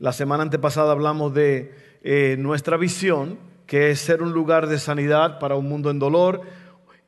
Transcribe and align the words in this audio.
La 0.00 0.12
semana 0.12 0.44
antepasada 0.44 0.92
hablamos 0.92 1.34
de 1.34 1.74
eh, 2.04 2.36
nuestra 2.38 2.76
visión, 2.76 3.36
que 3.66 3.90
es 3.90 3.98
ser 3.98 4.22
un 4.22 4.32
lugar 4.32 4.68
de 4.68 4.78
sanidad 4.78 5.40
para 5.40 5.56
un 5.56 5.68
mundo 5.68 5.90
en 5.90 5.98
dolor. 5.98 6.42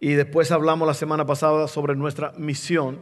Y 0.01 0.15
después 0.15 0.51
hablamos 0.51 0.89
la 0.89 0.95
semana 0.95 1.25
pasada 1.25 1.69
sobre 1.69 1.95
nuestra 1.95 2.33
misión, 2.37 2.99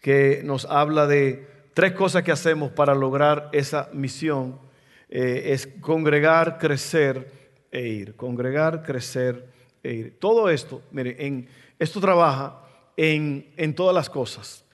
que 0.00 0.42
nos 0.44 0.66
habla 0.66 1.08
de 1.08 1.48
tres 1.74 1.94
cosas 1.94 2.22
que 2.22 2.30
hacemos 2.30 2.70
para 2.70 2.94
lograr 2.94 3.48
esa 3.50 3.88
misión. 3.92 4.60
Eh, 5.08 5.46
es 5.46 5.66
congregar, 5.80 6.58
crecer 6.58 7.28
e 7.72 7.88
ir. 7.88 8.14
Congregar, 8.14 8.84
crecer 8.84 9.48
e 9.82 9.94
ir. 9.94 10.18
Todo 10.20 10.48
esto, 10.48 10.80
mire, 10.92 11.26
en, 11.26 11.48
esto 11.80 11.98
trabaja 11.98 12.60
en, 12.96 13.52
en 13.56 13.74
todas 13.74 13.96
las 13.96 14.08
cosas. 14.08 14.64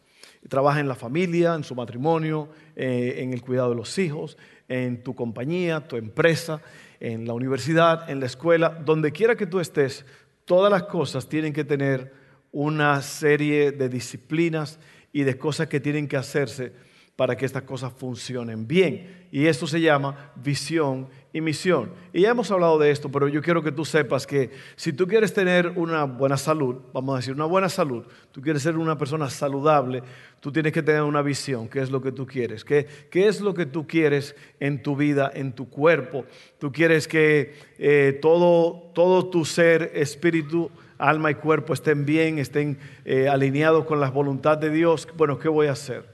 Trabaja 0.50 0.80
en 0.80 0.88
la 0.88 0.94
familia, 0.94 1.54
en 1.54 1.64
su 1.64 1.74
matrimonio, 1.74 2.50
eh, 2.82 3.22
en 3.22 3.34
el 3.34 3.42
cuidado 3.42 3.68
de 3.68 3.76
los 3.76 3.98
hijos, 3.98 4.38
en 4.66 5.02
tu 5.02 5.14
compañía, 5.14 5.86
tu 5.86 5.96
empresa, 5.96 6.62
en 6.98 7.26
la 7.26 7.34
universidad, 7.34 8.08
en 8.08 8.20
la 8.20 8.26
escuela, 8.26 8.70
donde 8.70 9.12
quiera 9.12 9.36
que 9.36 9.44
tú 9.44 9.60
estés, 9.60 10.06
todas 10.46 10.72
las 10.72 10.84
cosas 10.84 11.28
tienen 11.28 11.52
que 11.52 11.64
tener 11.64 12.10
una 12.52 13.02
serie 13.02 13.72
de 13.72 13.90
disciplinas 13.90 14.78
y 15.12 15.24
de 15.24 15.36
cosas 15.36 15.68
que 15.68 15.78
tienen 15.78 16.08
que 16.08 16.16
hacerse 16.16 16.72
para 17.20 17.36
que 17.36 17.44
estas 17.44 17.64
cosas 17.64 17.92
funcionen 17.92 18.66
bien. 18.66 19.26
Y 19.30 19.44
esto 19.44 19.66
se 19.66 19.78
llama 19.78 20.32
visión 20.36 21.06
y 21.34 21.42
misión. 21.42 21.92
Y 22.14 22.22
ya 22.22 22.30
hemos 22.30 22.50
hablado 22.50 22.78
de 22.78 22.90
esto, 22.90 23.10
pero 23.10 23.28
yo 23.28 23.42
quiero 23.42 23.62
que 23.62 23.72
tú 23.72 23.84
sepas 23.84 24.26
que 24.26 24.50
si 24.74 24.94
tú 24.94 25.06
quieres 25.06 25.34
tener 25.34 25.74
una 25.76 26.04
buena 26.04 26.38
salud, 26.38 26.76
vamos 26.94 27.12
a 27.12 27.16
decir, 27.18 27.34
una 27.34 27.44
buena 27.44 27.68
salud, 27.68 28.06
tú 28.32 28.40
quieres 28.40 28.62
ser 28.62 28.78
una 28.78 28.96
persona 28.96 29.28
saludable, 29.28 30.02
tú 30.40 30.50
tienes 30.50 30.72
que 30.72 30.82
tener 30.82 31.02
una 31.02 31.20
visión, 31.20 31.68
qué 31.68 31.80
es 31.80 31.90
lo 31.90 32.00
que 32.00 32.10
tú 32.10 32.26
quieres, 32.26 32.64
qué, 32.64 32.86
es 33.12 33.42
lo 33.42 33.52
que 33.52 33.66
tú 33.66 33.86
quieres 33.86 34.34
en 34.58 34.82
tu 34.82 34.96
vida, 34.96 35.30
en 35.34 35.52
tu 35.52 35.68
cuerpo. 35.68 36.24
Tú 36.58 36.72
quieres 36.72 37.06
que 37.06 37.52
eh, 37.78 38.18
todo, 38.22 38.90
todo 38.94 39.28
tu 39.28 39.44
ser, 39.44 39.92
espíritu, 39.94 40.70
alma 40.96 41.30
y 41.30 41.34
cuerpo 41.34 41.74
estén 41.74 42.06
bien, 42.06 42.38
estén 42.38 42.78
eh, 43.04 43.28
alineados 43.28 43.84
con 43.84 44.00
la 44.00 44.08
voluntad 44.08 44.56
de 44.56 44.70
Dios. 44.70 45.06
Bueno, 45.18 45.38
¿qué 45.38 45.50
voy 45.50 45.66
a 45.66 45.72
hacer? 45.72 46.09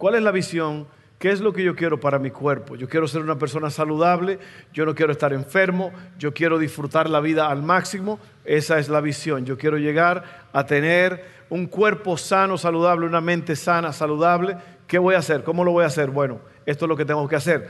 ¿Cuál 0.00 0.14
es 0.14 0.22
la 0.22 0.30
visión? 0.30 0.86
¿Qué 1.18 1.30
es 1.30 1.42
lo 1.42 1.52
que 1.52 1.62
yo 1.62 1.76
quiero 1.76 2.00
para 2.00 2.18
mi 2.18 2.30
cuerpo? 2.30 2.74
Yo 2.74 2.88
quiero 2.88 3.06
ser 3.06 3.20
una 3.20 3.36
persona 3.36 3.68
saludable, 3.68 4.38
yo 4.72 4.86
no 4.86 4.94
quiero 4.94 5.12
estar 5.12 5.34
enfermo, 5.34 5.92
yo 6.18 6.32
quiero 6.32 6.58
disfrutar 6.58 7.10
la 7.10 7.20
vida 7.20 7.50
al 7.50 7.62
máximo. 7.62 8.18
Esa 8.46 8.78
es 8.78 8.88
la 8.88 9.02
visión. 9.02 9.44
Yo 9.44 9.58
quiero 9.58 9.76
llegar 9.76 10.48
a 10.54 10.64
tener 10.64 11.22
un 11.50 11.66
cuerpo 11.66 12.16
sano, 12.16 12.56
saludable, 12.56 13.04
una 13.04 13.20
mente 13.20 13.54
sana, 13.56 13.92
saludable. 13.92 14.56
¿Qué 14.86 14.98
voy 14.98 15.16
a 15.16 15.18
hacer? 15.18 15.44
¿Cómo 15.44 15.64
lo 15.64 15.72
voy 15.72 15.84
a 15.84 15.88
hacer? 15.88 16.08
Bueno, 16.08 16.40
esto 16.64 16.86
es 16.86 16.88
lo 16.88 16.96
que 16.96 17.04
tengo 17.04 17.28
que 17.28 17.36
hacer 17.36 17.68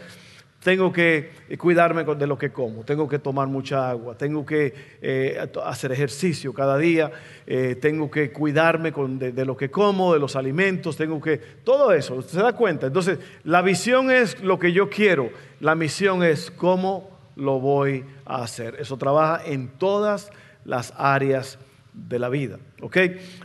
tengo 0.62 0.92
que 0.92 1.30
cuidarme 1.58 2.05
de 2.05 2.27
lo 2.27 2.36
que 2.36 2.50
como, 2.50 2.84
tengo 2.84 3.08
que 3.08 3.19
tomar 3.19 3.48
mucha 3.48 3.91
agua, 3.91 4.14
tengo 4.14 4.44
que 4.44 4.75
eh, 5.00 5.48
hacer 5.64 5.91
ejercicio 5.92 6.53
cada 6.53 6.77
día, 6.77 7.11
eh, 7.47 7.76
tengo 7.81 8.10
que 8.10 8.31
cuidarme 8.31 8.93
de, 8.93 9.44
lo 9.44 9.56
que 9.56 9.71
como, 9.71 10.12
de 10.12 10.21
los 10.21 10.37
alimentos, 10.37 10.97
tengo 10.97 11.21
que... 11.21 11.38
Todo 11.38 11.93
eso, 11.93 12.21
¿se 12.22 12.41
da 12.41 12.53
cuenta? 12.53 12.87
Entonces, 12.87 13.19
la 13.44 13.62
visión 13.62 14.10
es 14.10 14.41
lo 14.43 14.59
que 14.59 14.72
yo 14.72 14.91
quiero, 14.91 15.31
la 15.60 15.75
misión 15.75 16.22
es 16.22 16.50
cómo 16.50 17.09
lo 17.37 17.59
voy 17.59 18.04
a 18.27 18.42
hacer. 18.42 18.77
Eso 18.78 18.98
trabaja 18.98 19.42
en 19.47 19.69
todas 19.69 20.31
las 20.66 20.92
áreas 20.98 21.59
de 21.94 22.19
la 22.19 22.28
vida, 22.28 22.59
¿ok? 22.82 22.98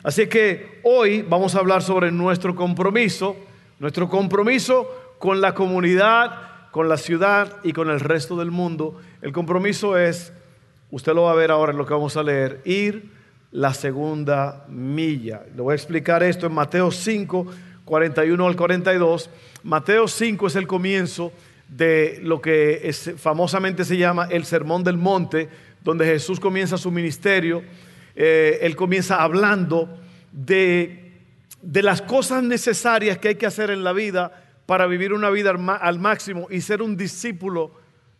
Así 0.04 0.28
que 0.28 0.82
hoy 0.84 1.22
vamos 1.22 1.56
a 1.56 1.60
hablar 1.60 1.82
sobre 1.82 2.12
nuestro 2.12 2.56
compromiso, 2.56 3.38
nuestro 3.80 4.10
compromiso 4.10 5.16
con 5.18 5.40
la 5.40 5.54
comunidad 5.54 6.55
con 6.76 6.90
la 6.90 6.98
ciudad 6.98 7.56
y 7.64 7.72
con 7.72 7.90
el 7.90 8.02
resto 8.02 8.36
del 8.36 8.52
mundo. 8.52 9.00
El 9.22 9.32
compromiso 9.32 9.98
es, 9.98 10.34
usted 10.92 11.14
lo 11.14 11.22
va 11.22 11.32
a 11.32 11.36
ver 11.36 11.50
ahora 11.50 11.72
en 11.72 11.78
lo 11.78 11.86
que 11.86 11.94
vamos 11.94 12.18
a 12.18 12.22
leer, 12.22 12.60
ir 12.66 13.12
la 13.54 13.74
segunda 13.74 14.66
milla. 14.68 15.44
Le 15.56 15.62
voy 15.62 15.72
a 15.72 15.76
explicar 15.76 16.22
esto 16.22 16.48
en 16.48 16.54
Mateo 16.54 16.92
5, 16.92 17.48
41 17.86 18.46
al 18.46 18.58
42. 18.58 19.30
Mateo 19.64 20.06
5 20.06 20.48
es 20.48 20.56
el 20.58 20.68
comienzo 20.68 21.32
de 21.70 22.20
lo 22.22 22.42
que 22.42 22.94
famosamente 23.16 23.86
se 23.86 23.96
llama 23.96 24.28
el 24.30 24.44
Sermón 24.44 24.84
del 24.84 24.98
Monte, 24.98 25.48
donde 25.82 26.06
Jesús 26.06 26.42
comienza 26.42 26.78
su 26.78 26.92
ministerio. 26.92 27.64
Eh, 28.18 28.60
él 28.64 28.76
comienza 28.76 29.24
hablando 29.24 29.98
de, 30.34 31.22
de 31.62 31.84
las 31.84 32.02
cosas 32.02 32.44
necesarias 32.44 33.18
que 33.18 33.30
hay 33.30 33.36
que 33.36 33.46
hacer 33.46 33.70
en 33.70 33.86
la 33.86 33.94
vida 33.94 34.42
para 34.66 34.88
vivir 34.88 35.14
una 35.14 35.30
vida 35.30 35.52
al 35.52 36.00
máximo 36.00 36.48
y 36.50 36.62
ser 36.62 36.82
un 36.82 36.98
discípulo 36.98 37.72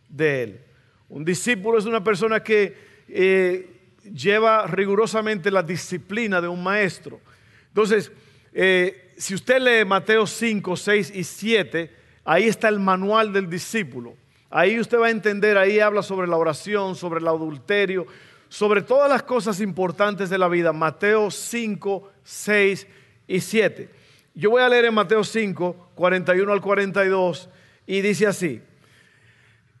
de 0.08 0.42
Él. 0.42 0.60
Un 1.08 1.24
discípulo 1.24 1.78
es 1.78 1.84
una 1.86 2.02
persona 2.02 2.42
que 2.42 2.76
eh, 3.08 3.70
lleva 4.12 4.66
rigurosamente 4.66 5.50
la 5.50 5.62
disciplina 5.62 6.40
de 6.40 6.48
un 6.48 6.62
maestro. 6.62 7.20
Entonces, 7.68 8.10
eh, 8.52 9.12
si 9.16 9.34
usted 9.34 9.60
lee 9.60 9.84
Mateo 9.84 10.26
5, 10.26 10.76
6 10.76 11.12
y 11.14 11.24
7, 11.24 11.90
ahí 12.24 12.44
está 12.44 12.68
el 12.68 12.80
manual 12.80 13.32
del 13.32 13.48
discípulo. 13.48 14.14
Ahí 14.50 14.78
usted 14.78 14.98
va 14.98 15.06
a 15.06 15.10
entender, 15.10 15.58
ahí 15.58 15.80
habla 15.80 16.02
sobre 16.02 16.26
la 16.26 16.36
oración, 16.36 16.94
sobre 16.94 17.20
el 17.20 17.28
adulterio, 17.28 18.06
sobre 18.48 18.82
todas 18.82 19.10
las 19.10 19.22
cosas 19.22 19.60
importantes 19.60 20.30
de 20.30 20.38
la 20.38 20.48
vida. 20.48 20.72
Mateo 20.72 21.30
5, 21.30 22.10
6 22.22 22.86
y 23.28 23.40
7. 23.40 23.90
Yo 24.38 24.50
voy 24.50 24.60
a 24.60 24.68
leer 24.68 24.84
en 24.84 24.92
Mateo 24.92 25.24
5, 25.24 25.92
41 25.94 26.52
al 26.52 26.60
42, 26.60 27.48
y 27.86 28.02
dice 28.02 28.26
así, 28.26 28.60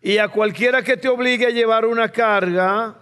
y 0.00 0.16
a 0.16 0.28
cualquiera 0.28 0.82
que 0.82 0.96
te 0.96 1.10
obligue 1.10 1.44
a 1.44 1.50
llevar 1.50 1.84
una 1.84 2.08
carga, 2.08 2.96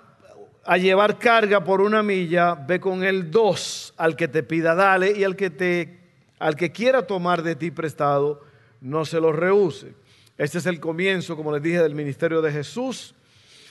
a 0.64 0.76
llevar 0.78 1.16
carga 1.16 1.62
por 1.62 1.80
una 1.80 2.02
milla, 2.02 2.56
ve 2.56 2.80
con 2.80 3.04
él 3.04 3.30
dos, 3.30 3.94
al 3.96 4.16
que 4.16 4.26
te 4.26 4.42
pida 4.42 4.74
dale, 4.74 5.12
y 5.12 5.22
al 5.22 5.36
que, 5.36 5.48
te, 5.48 6.00
al 6.40 6.56
que 6.56 6.72
quiera 6.72 7.06
tomar 7.06 7.44
de 7.44 7.54
ti 7.54 7.70
prestado, 7.70 8.42
no 8.80 9.04
se 9.04 9.20
lo 9.20 9.30
rehúse. 9.30 9.94
Este 10.36 10.58
es 10.58 10.66
el 10.66 10.80
comienzo, 10.80 11.36
como 11.36 11.52
les 11.52 11.62
dije, 11.62 11.80
del 11.80 11.94
ministerio 11.94 12.42
de 12.42 12.50
Jesús, 12.50 13.14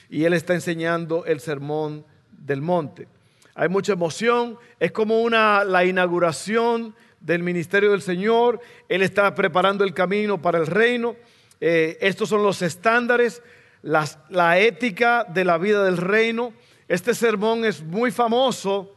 y 0.08 0.24
él 0.24 0.32
está 0.32 0.54
enseñando 0.54 1.26
el 1.26 1.38
sermón 1.38 2.06
del 2.30 2.62
monte. 2.62 3.08
Hay 3.54 3.68
mucha 3.68 3.92
emoción, 3.92 4.56
es 4.80 4.90
como 4.90 5.20
una, 5.20 5.64
la 5.64 5.84
inauguración 5.84 6.94
del 7.24 7.42
ministerio 7.42 7.90
del 7.90 8.02
Señor, 8.02 8.60
Él 8.88 9.02
está 9.02 9.34
preparando 9.34 9.82
el 9.82 9.94
camino 9.94 10.40
para 10.40 10.58
el 10.58 10.66
reino. 10.66 11.16
Eh, 11.60 11.96
estos 12.00 12.28
son 12.28 12.42
los 12.42 12.60
estándares, 12.60 13.42
la 13.82 14.58
ética 14.58 15.24
de 15.24 15.44
la 15.44 15.56
vida 15.56 15.84
del 15.84 15.96
reino. 15.96 16.52
Este 16.86 17.14
sermón 17.14 17.64
es 17.64 17.82
muy 17.82 18.10
famoso, 18.10 18.94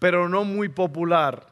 pero 0.00 0.28
no 0.28 0.44
muy 0.44 0.68
popular. 0.68 1.46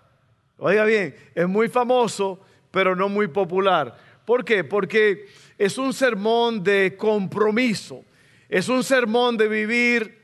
Oiga 0.59 0.85
bien, 0.85 1.15
es 1.37 1.47
muy 1.47 1.69
famoso, 1.69 2.41
pero 2.73 2.97
no 2.97 3.09
muy 3.09 3.29
popular. 3.29 3.97
¿Por 4.25 4.45
qué? 4.45 4.65
Porque 4.65 5.27
es 5.57 5.79
un 5.79 5.93
sermón 5.93 6.65
de 6.65 6.97
compromiso, 6.99 8.05
es 8.49 8.69
un 8.69 8.83
sermón 8.83 9.37
de 9.37 9.47
vivir 9.47 10.19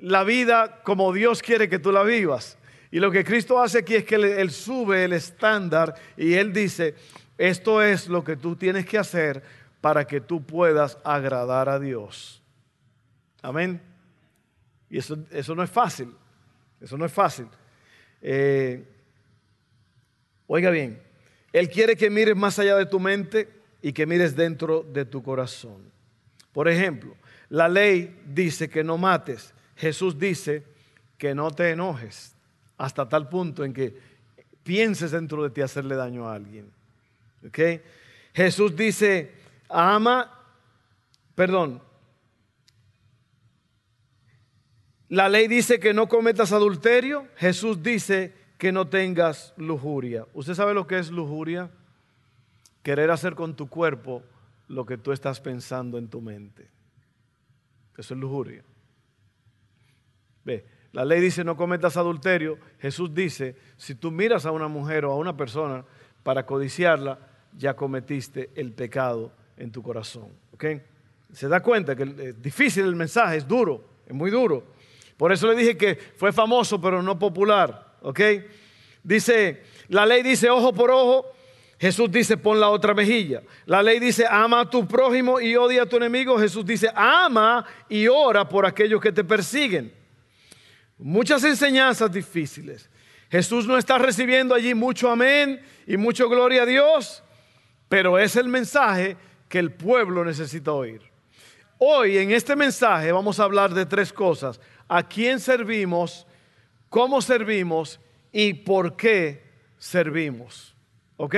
la 0.00 0.22
vida 0.22 0.82
como 0.84 1.12
Dios 1.12 1.42
quiere 1.42 1.68
que 1.68 1.80
tú 1.80 1.90
la 1.90 2.04
vivas. 2.04 2.58
Y 2.96 2.98
lo 2.98 3.10
que 3.10 3.24
Cristo 3.24 3.60
hace 3.60 3.80
aquí 3.80 3.94
es 3.94 4.04
que 4.04 4.14
Él 4.14 4.50
sube 4.50 5.04
el 5.04 5.12
estándar 5.12 5.94
y 6.16 6.32
Él 6.32 6.50
dice, 6.50 6.94
esto 7.36 7.82
es 7.82 8.08
lo 8.08 8.24
que 8.24 8.36
tú 8.36 8.56
tienes 8.56 8.86
que 8.86 8.96
hacer 8.96 9.42
para 9.82 10.06
que 10.06 10.22
tú 10.22 10.46
puedas 10.46 10.96
agradar 11.04 11.68
a 11.68 11.78
Dios. 11.78 12.42
Amén. 13.42 13.82
Y 14.88 14.96
eso, 14.96 15.18
eso 15.30 15.54
no 15.54 15.62
es 15.62 15.68
fácil. 15.68 16.10
Eso 16.80 16.96
no 16.96 17.04
es 17.04 17.12
fácil. 17.12 17.48
Eh, 18.22 18.82
oiga 20.46 20.70
bien, 20.70 20.98
Él 21.52 21.68
quiere 21.68 21.96
que 21.96 22.08
mires 22.08 22.34
más 22.34 22.58
allá 22.58 22.76
de 22.76 22.86
tu 22.86 22.98
mente 22.98 23.60
y 23.82 23.92
que 23.92 24.06
mires 24.06 24.34
dentro 24.34 24.82
de 24.82 25.04
tu 25.04 25.22
corazón. 25.22 25.92
Por 26.50 26.66
ejemplo, 26.66 27.14
la 27.50 27.68
ley 27.68 28.22
dice 28.24 28.70
que 28.70 28.82
no 28.82 28.96
mates. 28.96 29.52
Jesús 29.76 30.18
dice 30.18 30.62
que 31.18 31.34
no 31.34 31.50
te 31.50 31.72
enojes 31.72 32.35
hasta 32.78 33.08
tal 33.08 33.28
punto 33.28 33.64
en 33.64 33.72
que 33.72 33.96
pienses 34.62 35.10
dentro 35.10 35.42
de 35.42 35.50
ti 35.50 35.60
hacerle 35.60 35.94
daño 35.94 36.28
a 36.28 36.34
alguien. 36.34 36.70
¿Okay? 37.46 37.82
Jesús 38.34 38.74
dice, 38.76 39.32
ama 39.68 40.32
perdón, 41.36 41.82
la 45.08 45.28
ley 45.28 45.46
dice 45.46 45.78
que 45.78 45.94
no 45.94 46.08
cometas 46.08 46.50
adulterio, 46.50 47.28
Jesús 47.36 47.82
dice 47.82 48.34
que 48.58 48.72
no 48.72 48.88
tengas 48.88 49.54
lujuria. 49.56 50.26
¿Usted 50.32 50.54
sabe 50.54 50.74
lo 50.74 50.86
que 50.86 50.98
es 50.98 51.10
lujuria? 51.10 51.70
Querer 52.82 53.10
hacer 53.10 53.34
con 53.34 53.54
tu 53.54 53.68
cuerpo 53.68 54.24
lo 54.66 54.84
que 54.84 54.96
tú 54.96 55.12
estás 55.12 55.40
pensando 55.40 55.98
en 55.98 56.08
tu 56.08 56.20
mente. 56.20 56.68
Eso 57.96 58.14
es 58.14 58.20
lujuria. 58.20 58.64
Ve, 60.44 60.64
la 60.96 61.04
ley 61.04 61.20
dice 61.20 61.44
no 61.44 61.58
cometas 61.58 61.98
adulterio. 61.98 62.56
Jesús 62.80 63.12
dice, 63.12 63.54
si 63.76 63.96
tú 63.96 64.10
miras 64.10 64.46
a 64.46 64.50
una 64.50 64.66
mujer 64.66 65.04
o 65.04 65.12
a 65.12 65.16
una 65.16 65.36
persona 65.36 65.84
para 66.22 66.46
codiciarla, 66.46 67.18
ya 67.54 67.76
cometiste 67.76 68.48
el 68.54 68.72
pecado 68.72 69.30
en 69.58 69.70
tu 69.70 69.82
corazón. 69.82 70.30
¿Ok? 70.54 70.64
Se 71.34 71.48
da 71.48 71.62
cuenta 71.62 71.94
que 71.94 72.04
es 72.04 72.40
difícil 72.40 72.86
el 72.86 72.96
mensaje, 72.96 73.36
es 73.36 73.46
duro, 73.46 73.84
es 74.06 74.14
muy 74.14 74.30
duro. 74.30 74.64
Por 75.18 75.32
eso 75.32 75.46
le 75.48 75.54
dije 75.54 75.76
que 75.76 75.96
fue 75.96 76.32
famoso 76.32 76.80
pero 76.80 77.02
no 77.02 77.18
popular. 77.18 77.98
¿Ok? 78.00 78.20
Dice, 79.02 79.64
la 79.88 80.06
ley 80.06 80.22
dice 80.22 80.48
ojo 80.48 80.72
por 80.72 80.90
ojo, 80.90 81.26
Jesús 81.78 82.10
dice, 82.10 82.38
pon 82.38 82.58
la 82.58 82.70
otra 82.70 82.94
mejilla. 82.94 83.42
La 83.66 83.82
ley 83.82 84.00
dice, 84.00 84.24
ama 84.26 84.60
a 84.60 84.70
tu 84.70 84.88
prójimo 84.88 85.40
y 85.40 85.56
odia 85.56 85.82
a 85.82 85.86
tu 85.86 85.98
enemigo. 85.98 86.38
Jesús 86.38 86.64
dice, 86.64 86.88
ama 86.94 87.66
y 87.86 88.08
ora 88.08 88.48
por 88.48 88.64
aquellos 88.64 88.98
que 88.98 89.12
te 89.12 89.24
persiguen. 89.24 90.05
Muchas 90.98 91.44
enseñanzas 91.44 92.10
difíciles. 92.10 92.88
Jesús 93.30 93.66
no 93.66 93.76
está 93.76 93.98
recibiendo 93.98 94.54
allí 94.54 94.74
mucho 94.74 95.10
amén 95.10 95.60
y 95.86 95.96
mucho 95.96 96.28
gloria 96.28 96.62
a 96.62 96.66
Dios, 96.66 97.22
pero 97.88 98.18
es 98.18 98.36
el 98.36 98.48
mensaje 98.48 99.16
que 99.48 99.58
el 99.58 99.72
pueblo 99.72 100.24
necesita 100.24 100.72
oír. 100.72 101.02
Hoy 101.78 102.16
en 102.18 102.30
este 102.30 102.56
mensaje 102.56 103.12
vamos 103.12 103.38
a 103.38 103.44
hablar 103.44 103.74
de 103.74 103.84
tres 103.84 104.12
cosas. 104.12 104.60
¿A 104.88 105.02
quién 105.02 105.40
servimos? 105.40 106.26
¿Cómo 106.88 107.20
servimos? 107.20 108.00
¿Y 108.32 108.54
por 108.54 108.96
qué 108.96 109.42
servimos? 109.78 110.74
¿Ok? 111.16 111.34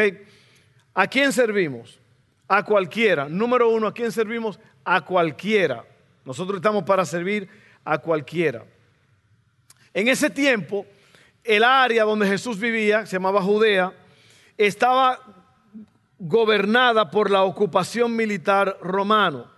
¿A 0.94 1.06
quién 1.06 1.32
servimos? 1.32 1.98
A 2.46 2.64
cualquiera. 2.64 3.28
Número 3.28 3.68
uno, 3.70 3.88
¿a 3.88 3.94
quién 3.94 4.12
servimos? 4.12 4.60
A 4.84 5.04
cualquiera. 5.04 5.84
Nosotros 6.24 6.56
estamos 6.58 6.84
para 6.84 7.04
servir 7.04 7.48
a 7.84 7.98
cualquiera. 7.98 8.64
En 9.98 10.06
ese 10.06 10.30
tiempo, 10.30 10.86
el 11.42 11.64
área 11.64 12.04
donde 12.04 12.28
Jesús 12.28 12.56
vivía, 12.56 13.04
se 13.04 13.16
llamaba 13.16 13.42
Judea, 13.42 13.92
estaba 14.56 15.18
gobernada 16.20 17.10
por 17.10 17.32
la 17.32 17.42
ocupación 17.42 18.14
militar 18.14 18.78
romano. 18.80 19.50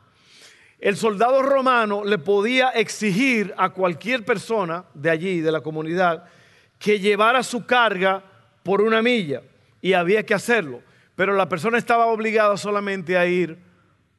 El 0.79 0.97
soldado 0.97 1.43
romano 1.43 2.07
le 2.07 2.17
podía 2.17 2.71
exigir 2.71 3.53
a 3.59 3.69
cualquier 3.69 4.25
persona 4.25 4.87
de 4.95 5.11
allí, 5.11 5.41
de 5.43 5.53
la 5.53 5.61
comunidad, 5.61 6.25
que 6.79 6.99
llevara 6.99 7.43
su 7.43 7.67
carga 7.67 8.25
por 8.63 8.81
una 8.81 9.03
milla 9.03 9.43
y 9.83 9.93
había 9.93 10.25
que 10.25 10.33
hacerlo, 10.33 10.81
pero 11.17 11.35
la 11.35 11.51
persona 11.51 11.77
estaba 11.77 12.07
obligada 12.07 12.57
solamente 12.57 13.19
a 13.19 13.27
ir 13.27 13.59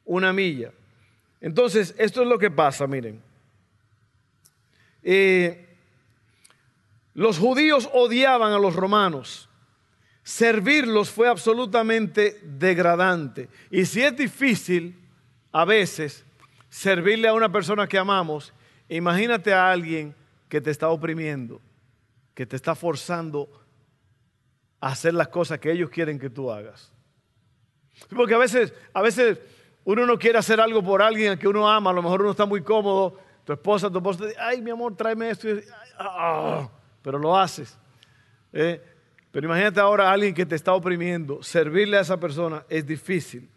una 0.06 0.32
milla. 0.34 0.72
Entonces, 1.42 1.96
esto 1.98 2.22
es 2.22 2.28
lo 2.28 2.38
que 2.38 2.52
pasa, 2.52 2.86
miren. 2.86 3.20
Eh, 5.02 5.70
los 7.14 7.38
judíos 7.38 7.90
odiaban 7.94 8.54
a 8.54 8.60
los 8.60 8.76
romanos. 8.76 9.50
Servirlos 10.24 11.10
fue 11.10 11.28
absolutamente 11.28 12.40
degradante. 12.44 13.50
Y 13.70 13.86
si 13.86 14.04
es 14.04 14.16
difícil 14.16 14.98
a 15.52 15.66
veces 15.66 16.26
servirle 16.70 17.28
a 17.28 17.34
una 17.34 17.52
persona 17.52 17.88
que 17.88 17.98
amamos, 17.98 18.54
imagínate 18.88 19.54
a 19.54 19.72
alguien 19.72 20.16
que 20.48 20.62
te 20.62 20.72
está 20.72 20.90
oprimiendo, 20.90 21.60
que 22.34 22.46
te 22.46 22.56
está 22.56 22.76
forzando 22.76 23.50
hacer 24.80 25.14
las 25.14 25.28
cosas 25.28 25.60
que 25.60 25.72
ellos 25.72 25.90
quieren 25.90 26.18
que 26.20 26.30
tú 26.30 26.52
hagas. 26.52 26.92
Porque 28.10 28.34
a 28.34 28.38
veces, 28.38 28.74
a 28.94 29.02
veces 29.02 29.40
uno 29.84 30.06
no 30.06 30.18
quiere 30.18 30.38
hacer 30.38 30.60
algo 30.60 30.84
por 30.84 31.02
alguien 31.02 31.38
que 31.38 31.48
uno 31.48 31.70
ama, 31.70 31.90
a 31.90 31.94
lo 31.94 32.02
mejor 32.02 32.22
uno 32.22 32.32
está 32.32 32.46
muy 32.46 32.62
cómodo, 32.62 33.18
tu 33.44 33.54
esposa, 33.54 33.90
tu 33.90 33.98
esposa 33.98 34.26
ay 34.40 34.62
mi 34.62 34.72
amor, 34.72 34.96
tráeme 34.96 35.30
esto, 35.30 35.48
ah", 35.98 36.70
pero 37.02 37.18
lo 37.20 37.38
haces. 37.38 37.78
¿eh? 38.54 38.82
Pero 39.32 39.48
imagínate 39.48 39.80
ahora 39.80 40.10
a 40.10 40.14
alguien 40.14 40.34
que 40.34 40.46
te 40.46 40.56
está 40.56 40.74
oprimiendo, 40.74 41.42
servirle 41.42 41.98
a 41.98 42.02
esa 42.02 42.20
persona 42.20 42.66
es 42.70 42.86
difícil. 42.86 43.50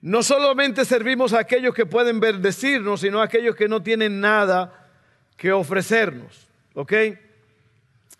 No 0.00 0.22
solamente 0.22 0.84
servimos 0.84 1.32
a 1.32 1.40
aquellos 1.40 1.74
que 1.74 1.86
pueden 1.86 2.20
bendecirnos, 2.20 3.00
sino 3.00 3.20
a 3.20 3.24
aquellos 3.24 3.56
que 3.56 3.68
no 3.68 3.82
tienen 3.82 4.20
nada 4.20 4.90
que 5.36 5.52
ofrecernos. 5.52 6.46
¿Ok? 6.74 6.92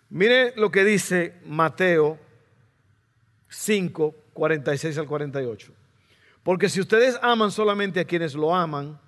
Mire 0.09 0.53
lo 0.55 0.71
que 0.71 0.83
dice 0.83 1.35
Mateo 1.45 2.17
5, 3.49 4.15
46 4.33 4.97
al 4.97 5.05
48. 5.05 5.71
Porque 6.41 6.69
si 6.69 6.79
ustedes 6.79 7.19
aman 7.21 7.51
solamente 7.51 7.99
a 7.99 8.05
quienes 8.05 8.33
lo 8.35 8.55
aman, 8.55 8.99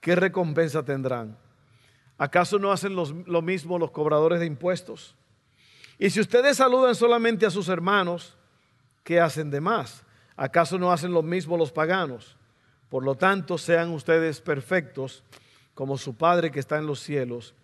¿qué 0.00 0.14
recompensa 0.14 0.82
tendrán? 0.82 1.36
¿Acaso 2.16 2.58
no 2.58 2.70
hacen 2.70 2.94
lo 2.94 3.42
mismo 3.42 3.78
los 3.78 3.90
cobradores 3.90 4.40
de 4.40 4.46
impuestos? 4.46 5.16
Y 5.98 6.10
si 6.10 6.20
ustedes 6.20 6.56
saludan 6.56 6.94
solamente 6.94 7.46
a 7.46 7.50
sus 7.50 7.68
hermanos, 7.68 8.36
¿qué 9.02 9.20
hacen 9.20 9.50
de 9.50 9.60
más? 9.60 10.04
¿Acaso 10.36 10.78
no 10.78 10.92
hacen 10.92 11.12
lo 11.12 11.22
mismo 11.22 11.56
los 11.56 11.72
paganos? 11.72 12.36
Por 12.88 13.04
lo 13.04 13.14
tanto, 13.14 13.58
sean 13.58 13.90
ustedes 13.90 14.40
perfectos 14.40 15.24
como 15.74 15.98
su 15.98 16.16
Padre 16.16 16.50
que 16.50 16.60
está 16.60 16.78
en 16.78 16.86
los 16.86 17.00
cielos 17.00 17.54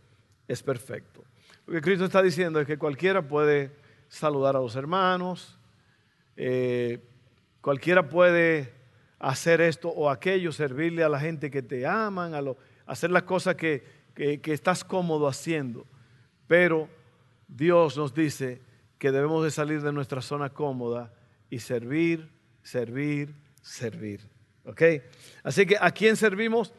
es 0.48 0.62
perfecto. 0.62 1.24
Lo 1.66 1.74
que 1.74 1.80
Cristo 1.80 2.04
está 2.04 2.22
diciendo 2.22 2.60
es 2.60 2.66
que 2.66 2.76
cualquiera 2.78 3.22
puede 3.22 3.70
saludar 4.08 4.56
a 4.56 4.60
los 4.60 4.74
hermanos, 4.74 5.56
eh, 6.36 6.98
cualquiera 7.60 8.08
puede 8.08 8.74
hacer 9.20 9.60
esto 9.60 9.88
o 9.88 10.10
aquello, 10.10 10.50
servirle 10.50 11.04
a 11.04 11.08
la 11.08 11.20
gente 11.20 11.50
que 11.50 11.62
te 11.62 11.86
aman, 11.86 12.34
a 12.34 12.42
hacer 12.86 13.10
las 13.10 13.22
cosas 13.22 13.54
que, 13.54 13.99
que 14.42 14.52
estás 14.52 14.84
cómodo 14.84 15.26
haciendo. 15.26 15.86
Pero 16.46 16.88
Dios 17.48 17.96
nos 17.96 18.12
dice 18.12 18.60
que 18.98 19.12
debemos 19.12 19.42
de 19.42 19.50
salir 19.50 19.80
de 19.80 19.92
nuestra 19.92 20.20
zona 20.20 20.50
cómoda 20.50 21.12
y 21.48 21.60
servir, 21.60 22.28
servir, 22.62 23.34
servir. 23.62 24.20
¿Ok? 24.64 24.82
Así 25.42 25.64
que 25.64 25.76
¿a 25.80 25.90
quién 25.90 26.16
servimos? 26.16 26.74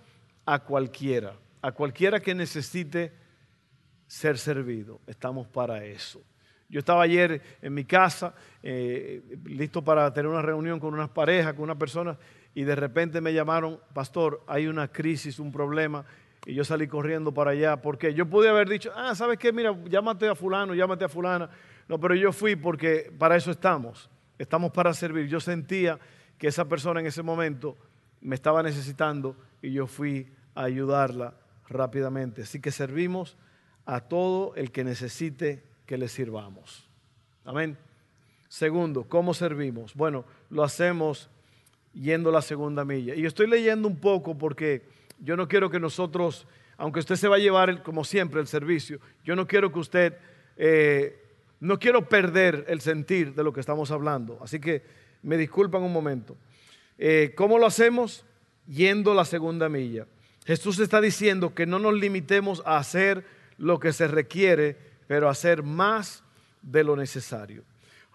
A 0.45 0.60
cualquiera, 0.60 1.36
a 1.62 1.71
cualquiera 1.71 2.19
que 2.19 2.36
necesite 2.36 3.12
ser 4.05 4.38
servido. 4.38 5.01
Estamos 5.07 5.48
para 5.48 5.83
eso. 5.83 6.21
Yo 6.69 6.79
estaba 6.79 7.03
ayer 7.03 7.41
en 7.62 7.74
mi 7.74 7.83
casa, 7.83 8.33
eh, 8.63 9.21
listo 9.45 9.83
para 9.83 10.13
tener 10.13 10.29
una 10.29 10.41
reunión 10.41 10.79
con 10.79 10.93
unas 10.93 11.10
parejas, 11.10 11.53
con 11.53 11.63
una 11.63 11.77
persona, 11.77 12.17
y 12.53 12.63
de 12.63 12.75
repente 12.75 13.19
me 13.19 13.33
llamaron, 13.33 13.79
pastor, 13.93 14.43
hay 14.48 14.67
una 14.67 14.89
crisis, 14.89 15.39
un 15.39 15.51
problema, 15.51 16.05
y 16.45 16.55
yo 16.55 16.63
salí 16.63 16.88
corriendo 16.88 17.33
para 17.33 17.51
allá, 17.51 17.81
porque 17.81 18.13
yo 18.13 18.25
pude 18.27 18.50
haber 18.50 18.67
dicho, 18.67 18.91
ah, 18.95 19.13
¿sabes 19.13 19.38
qué? 19.38 19.53
Mira, 19.53 19.77
llámate 19.86 20.27
a 20.27 20.36
fulano, 20.36 20.74
llámate 20.74 21.05
a 21.05 21.10
fulana. 21.10 21.50
No, 21.88 22.00
pero 22.00 22.15
yo 22.15 22.31
fui 22.31 22.55
porque 22.55 23.12
para 23.17 23.36
eso 23.36 23.51
estamos, 23.51 24.10
estamos 24.39 24.71
para 24.71 24.93
servir. 24.93 25.27
Yo 25.27 25.39
sentía 25.39 26.00
que 26.38 26.48
esa 26.48 26.65
persona 26.65 27.00
en 27.00 27.05
ese 27.05 27.21
momento 27.21 27.77
me 28.21 28.36
estaba 28.36 28.63
necesitando 28.63 29.36
y 29.62 29.71
yo 29.71 29.86
fui 29.86 30.31
a 30.55 30.63
ayudarla 30.63 31.36
rápidamente. 31.69 32.41
Así 32.41 32.60
que 32.60 32.71
servimos 32.71 33.38
a 33.86 34.01
todo 34.01 34.55
el 34.55 34.71
que 34.71 34.83
necesite 34.83 35.63
que 35.86 35.98
le 35.98 36.07
sirvamos. 36.07 36.89
Amén. 37.45 37.77
Segundo, 38.48 39.03
¿cómo 39.07 39.33
servimos? 39.33 39.93
Bueno, 39.93 40.25
lo 40.50 40.63
hacemos 40.63 41.29
yendo 41.93 42.31
la 42.31 42.41
segunda 42.41 42.86
milla. 42.86 43.15
Y 43.15 43.25
estoy 43.25 43.48
leyendo 43.48 43.88
un 43.88 43.98
poco 43.98 44.38
porque 44.38 44.88
yo 45.21 45.37
no 45.37 45.47
quiero 45.47 45.69
que 45.69 45.79
nosotros, 45.79 46.47
aunque 46.77 46.99
usted 46.99 47.15
se 47.15 47.27
va 47.27 47.35
a 47.35 47.39
llevar 47.39 47.83
como 47.83 48.03
siempre 48.03 48.41
el 48.41 48.47
servicio, 48.47 48.99
yo 49.23 49.35
no 49.35 49.47
quiero 49.47 49.71
que 49.71 49.79
usted, 49.79 50.17
eh, 50.57 51.23
no 51.59 51.79
quiero 51.79 52.09
perder 52.09 52.65
el 52.67 52.81
sentir 52.81 53.35
de 53.35 53.43
lo 53.43 53.53
que 53.53 53.59
estamos 53.59 53.91
hablando. 53.91 54.39
Así 54.41 54.59
que 54.59 54.83
me 55.21 55.37
disculpan 55.37 55.83
un 55.83 55.93
momento. 55.93 56.35
Eh, 56.97 57.33
¿Cómo 57.35 57.59
lo 57.59 57.67
hacemos? 57.67 58.25
Yendo 58.67 59.13
la 59.13 59.25
segunda 59.25 59.69
milla. 59.69 60.07
Jesús 60.45 60.79
está 60.79 60.99
diciendo 60.99 61.53
que 61.53 61.67
no 61.67 61.77
nos 61.77 61.93
limitemos 61.93 62.63
a 62.65 62.77
hacer 62.77 63.23
lo 63.57 63.79
que 63.79 63.93
se 63.93 64.07
requiere, 64.07 64.75
pero 65.05 65.29
hacer 65.29 65.61
más 65.61 66.23
de 66.63 66.83
lo 66.83 66.95
necesario. 66.95 67.63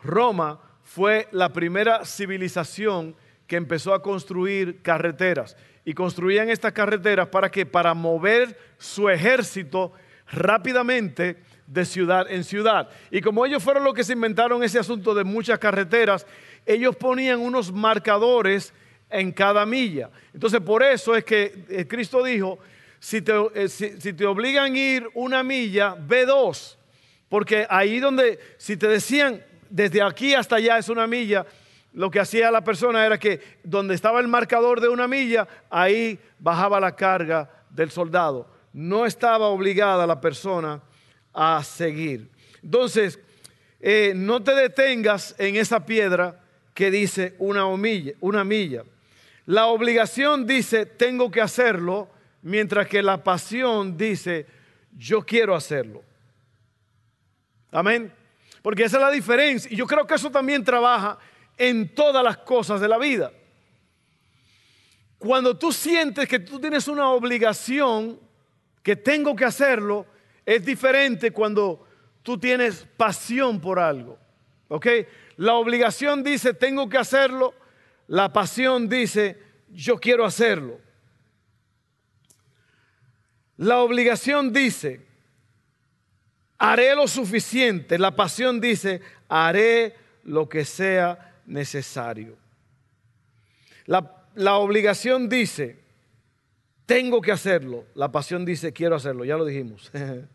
Roma 0.02 0.60
fue 0.82 1.28
la 1.30 1.52
primera 1.52 2.04
civilización 2.04 3.14
que 3.46 3.56
empezó 3.56 3.94
a 3.94 4.02
construir 4.02 4.82
carreteras 4.82 5.56
y 5.86 5.94
construían 5.94 6.50
estas 6.50 6.72
carreteras 6.72 7.28
para 7.28 7.48
que 7.48 7.64
para 7.64 7.94
mover 7.94 8.58
su 8.76 9.08
ejército 9.08 9.92
rápidamente 10.32 11.36
de 11.64 11.84
ciudad 11.84 12.26
en 12.28 12.42
ciudad. 12.42 12.88
Y 13.08 13.20
como 13.20 13.46
ellos 13.46 13.62
fueron 13.62 13.84
los 13.84 13.94
que 13.94 14.02
se 14.02 14.12
inventaron 14.12 14.64
ese 14.64 14.80
asunto 14.80 15.14
de 15.14 15.22
muchas 15.22 15.60
carreteras, 15.60 16.26
ellos 16.66 16.96
ponían 16.96 17.40
unos 17.40 17.72
marcadores 17.72 18.74
en 19.08 19.30
cada 19.30 19.64
milla. 19.64 20.10
Entonces 20.34 20.60
por 20.60 20.82
eso 20.82 21.14
es 21.14 21.22
que 21.22 21.64
eh, 21.68 21.86
Cristo 21.86 22.24
dijo, 22.24 22.58
si 22.98 23.22
te, 23.22 23.32
eh, 23.54 23.68
si, 23.68 24.12
te 24.12 24.26
obligan 24.26 24.74
a 24.74 24.78
ir 24.78 25.08
una 25.14 25.44
milla, 25.44 25.94
ve 25.96 26.26
dos. 26.26 26.76
Porque 27.28 27.64
ahí 27.70 28.00
donde, 28.00 28.40
si 28.58 28.76
te 28.76 28.88
decían, 28.88 29.40
desde 29.70 30.02
aquí 30.02 30.34
hasta 30.34 30.56
allá 30.56 30.78
es 30.78 30.88
una 30.88 31.06
milla, 31.06 31.46
lo 31.96 32.10
que 32.10 32.20
hacía 32.20 32.50
la 32.50 32.62
persona 32.62 33.06
era 33.06 33.18
que 33.18 33.40
donde 33.64 33.94
estaba 33.94 34.20
el 34.20 34.28
marcador 34.28 34.82
de 34.82 34.88
una 34.88 35.08
milla, 35.08 35.48
ahí 35.70 36.18
bajaba 36.38 36.78
la 36.78 36.94
carga 36.94 37.50
del 37.70 37.90
soldado. 37.90 38.46
No 38.74 39.06
estaba 39.06 39.46
obligada 39.46 40.06
la 40.06 40.20
persona 40.20 40.82
a 41.32 41.64
seguir. 41.64 42.28
Entonces, 42.62 43.18
eh, 43.80 44.12
no 44.14 44.42
te 44.42 44.54
detengas 44.54 45.34
en 45.38 45.56
esa 45.56 45.86
piedra 45.86 46.38
que 46.74 46.90
dice 46.90 47.34
una, 47.38 47.66
milla, 47.78 48.12
una 48.20 48.44
milla. 48.44 48.84
La 49.46 49.68
obligación 49.68 50.46
dice 50.46 50.84
tengo 50.84 51.30
que 51.30 51.40
hacerlo, 51.40 52.10
mientras 52.42 52.88
que 52.88 53.02
la 53.02 53.24
pasión 53.24 53.96
dice 53.96 54.44
yo 54.94 55.22
quiero 55.22 55.54
hacerlo. 55.54 56.02
Amén. 57.70 58.12
Porque 58.60 58.84
esa 58.84 58.98
es 58.98 59.02
la 59.02 59.10
diferencia. 59.10 59.72
Y 59.72 59.76
yo 59.76 59.86
creo 59.86 60.06
que 60.06 60.16
eso 60.16 60.30
también 60.30 60.62
trabaja 60.62 61.18
en 61.56 61.94
todas 61.94 62.22
las 62.22 62.38
cosas 62.38 62.80
de 62.80 62.88
la 62.88 62.98
vida. 62.98 63.32
Cuando 65.18 65.56
tú 65.56 65.72
sientes 65.72 66.28
que 66.28 66.38
tú 66.38 66.60
tienes 66.60 66.88
una 66.88 67.10
obligación, 67.10 68.20
que 68.82 68.96
tengo 68.96 69.34
que 69.34 69.44
hacerlo, 69.44 70.06
es 70.44 70.64
diferente 70.64 71.32
cuando 71.32 71.86
tú 72.22 72.38
tienes 72.38 72.86
pasión 72.96 73.60
por 73.60 73.78
algo. 73.78 74.18
¿Ok? 74.68 74.86
La 75.36 75.54
obligación 75.54 76.22
dice, 76.22 76.54
tengo 76.54 76.88
que 76.88 76.98
hacerlo. 76.98 77.54
La 78.06 78.32
pasión 78.32 78.88
dice, 78.88 79.38
yo 79.70 79.98
quiero 79.98 80.24
hacerlo. 80.24 80.80
La 83.56 83.78
obligación 83.78 84.52
dice, 84.52 85.06
haré 86.58 86.94
lo 86.94 87.08
suficiente. 87.08 87.98
La 87.98 88.14
pasión 88.14 88.60
dice, 88.60 89.00
haré 89.28 89.96
lo 90.24 90.48
que 90.48 90.64
sea 90.64 91.25
necesario. 91.46 92.36
La, 93.86 94.24
la, 94.34 94.56
obligación 94.56 95.28
dice, 95.28 95.78
tengo 96.84 97.20
que 97.20 97.32
hacerlo. 97.32 97.84
La 97.94 98.10
pasión 98.12 98.44
dice, 98.44 98.72
quiero 98.72 98.96
hacerlo. 98.96 99.24
Ya 99.24 99.36
lo 99.36 99.44
dijimos. 99.44 99.90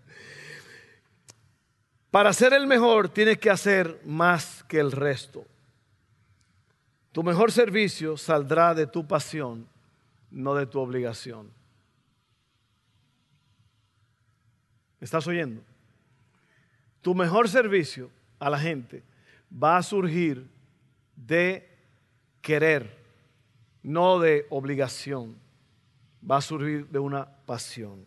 Para 2.11 2.33
ser 2.33 2.53
el 2.53 2.67
mejor 2.67 3.09
tienes 3.09 3.37
que 3.37 3.49
hacer 3.49 4.01
más 4.05 4.63
que 4.67 4.79
el 4.79 4.91
resto. 4.91 5.45
Tu 7.11 7.23
mejor 7.23 7.51
servicio 7.51 8.17
saldrá 8.17 8.73
de 8.73 8.87
tu 8.87 9.07
pasión, 9.07 9.67
no 10.29 10.55
de 10.55 10.65
tu 10.65 10.79
obligación. 10.79 11.49
¿Estás 14.99 15.25
oyendo? 15.27 15.61
Tu 17.01 17.15
mejor 17.15 17.49
servicio 17.49 18.11
a 18.39 18.49
la 18.49 18.59
gente 18.59 19.03
va 19.51 19.77
a 19.77 19.83
surgir 19.83 20.47
de 21.25 21.69
querer, 22.41 22.97
no 23.83 24.19
de 24.19 24.45
obligación. 24.49 25.37
Va 26.29 26.37
a 26.37 26.41
surgir 26.41 26.87
de 26.87 26.99
una 26.99 27.25
pasión. 27.45 28.05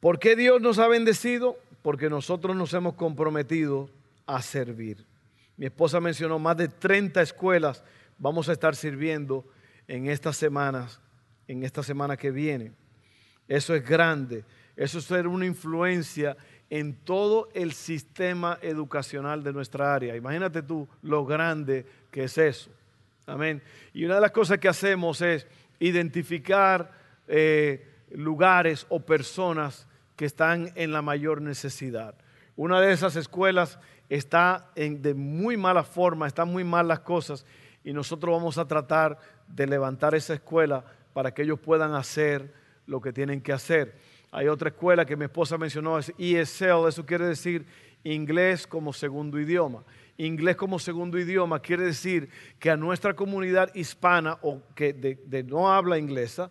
¿Por 0.00 0.18
qué 0.18 0.36
Dios 0.36 0.60
nos 0.60 0.78
ha 0.78 0.86
bendecido? 0.86 1.58
porque 1.86 2.10
nosotros 2.10 2.56
nos 2.56 2.74
hemos 2.74 2.94
comprometido 2.94 3.88
a 4.26 4.42
servir. 4.42 5.06
Mi 5.56 5.66
esposa 5.66 6.00
mencionó 6.00 6.36
más 6.36 6.56
de 6.56 6.66
30 6.66 7.22
escuelas 7.22 7.84
vamos 8.18 8.48
a 8.48 8.54
estar 8.54 8.74
sirviendo 8.74 9.46
en 9.86 10.08
estas 10.08 10.36
semanas, 10.36 11.00
en 11.46 11.62
esta 11.62 11.84
semana 11.84 12.16
que 12.16 12.32
viene. 12.32 12.72
Eso 13.46 13.72
es 13.72 13.88
grande, 13.88 14.44
eso 14.74 14.98
es 14.98 15.04
ser 15.04 15.28
una 15.28 15.46
influencia 15.46 16.36
en 16.70 16.94
todo 17.04 17.48
el 17.54 17.72
sistema 17.72 18.58
educacional 18.60 19.42
de 19.42 19.52
nuestra 19.52 19.94
área. 19.94 20.16
Imagínate 20.16 20.62
tú 20.62 20.88
lo 21.02 21.24
grande 21.24 21.86
que 22.10 22.24
es 22.24 22.38
eso. 22.38 22.70
Amén. 23.26 23.62
Y 23.92 24.04
una 24.04 24.16
de 24.16 24.20
las 24.20 24.32
cosas 24.32 24.58
que 24.58 24.68
hacemos 24.68 25.20
es 25.20 25.46
identificar 25.78 26.92
eh, 27.28 27.88
lugares 28.10 28.86
o 28.88 29.00
personas 29.00 29.86
que 30.16 30.24
están 30.24 30.72
en 30.74 30.92
la 30.92 31.02
mayor 31.02 31.42
necesidad. 31.42 32.14
Una 32.56 32.80
de 32.80 32.92
esas 32.92 33.16
escuelas 33.16 33.78
está 34.08 34.70
en, 34.74 35.02
de 35.02 35.14
muy 35.14 35.56
mala 35.56 35.84
forma, 35.84 36.26
están 36.26 36.48
muy 36.48 36.64
mal 36.64 36.88
las 36.88 37.00
cosas 37.00 37.44
y 37.84 37.92
nosotros 37.92 38.34
vamos 38.34 38.58
a 38.58 38.66
tratar 38.66 39.18
de 39.46 39.66
levantar 39.66 40.14
esa 40.14 40.34
escuela 40.34 40.84
para 41.12 41.32
que 41.32 41.42
ellos 41.42 41.60
puedan 41.60 41.94
hacer 41.94 42.52
lo 42.86 43.00
que 43.00 43.12
tienen 43.12 43.40
que 43.40 43.52
hacer. 43.52 43.96
Hay 44.36 44.48
otra 44.48 44.68
escuela 44.68 45.06
que 45.06 45.16
mi 45.16 45.24
esposa 45.24 45.56
mencionó, 45.56 45.98
es 45.98 46.12
ESL, 46.18 46.88
eso 46.88 47.06
quiere 47.06 47.24
decir 47.24 47.64
inglés 48.04 48.66
como 48.66 48.92
segundo 48.92 49.40
idioma. 49.40 49.82
Inglés 50.18 50.56
como 50.56 50.78
segundo 50.78 51.18
idioma 51.18 51.58
quiere 51.60 51.84
decir 51.84 52.28
que 52.58 52.70
a 52.70 52.76
nuestra 52.76 53.16
comunidad 53.16 53.74
hispana 53.74 54.36
o 54.42 54.60
que 54.74 55.18
no 55.48 55.72
habla 55.72 55.96
inglesa, 55.96 56.50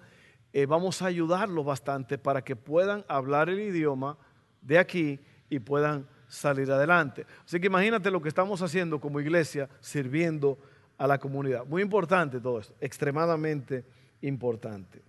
eh, 0.51 0.65
vamos 0.65 1.03
a 1.03 1.05
ayudarlos 1.05 1.63
bastante 1.63 2.17
para 2.17 2.43
que 2.43 2.55
puedan 2.55 3.05
hablar 3.07 3.49
el 3.49 3.59
idioma 3.59 4.17
de 4.63 4.79
aquí 4.79 5.19
y 5.47 5.59
puedan 5.59 6.07
salir 6.27 6.71
adelante. 6.71 7.27
Así 7.45 7.59
que 7.59 7.67
imagínate 7.67 8.09
lo 8.09 8.19
que 8.19 8.29
estamos 8.29 8.63
haciendo 8.63 8.99
como 8.99 9.19
iglesia 9.19 9.69
sirviendo 9.79 10.57
a 10.97 11.05
la 11.05 11.19
comunidad. 11.19 11.67
Muy 11.67 11.83
importante 11.83 12.39
todo 12.39 12.61
esto, 12.61 12.73
extremadamente 12.81 13.85
importante. 14.21 15.03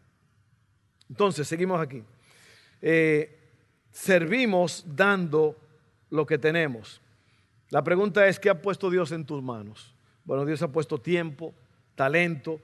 Entonces, 1.08 1.48
seguimos 1.48 1.80
aquí. 1.80 2.04
Eh, 2.82 3.36
servimos 3.90 4.84
dando 4.86 5.56
lo 6.10 6.26
que 6.26 6.38
tenemos. 6.38 7.00
La 7.70 7.82
pregunta 7.82 8.26
es, 8.26 8.38
¿qué 8.38 8.50
ha 8.50 8.60
puesto 8.60 8.90
Dios 8.90 9.10
en 9.12 9.24
tus 9.24 9.42
manos? 9.42 9.94
Bueno, 10.24 10.44
Dios 10.44 10.62
ha 10.62 10.68
puesto 10.68 10.98
tiempo, 10.98 11.54
talento, 11.94 12.60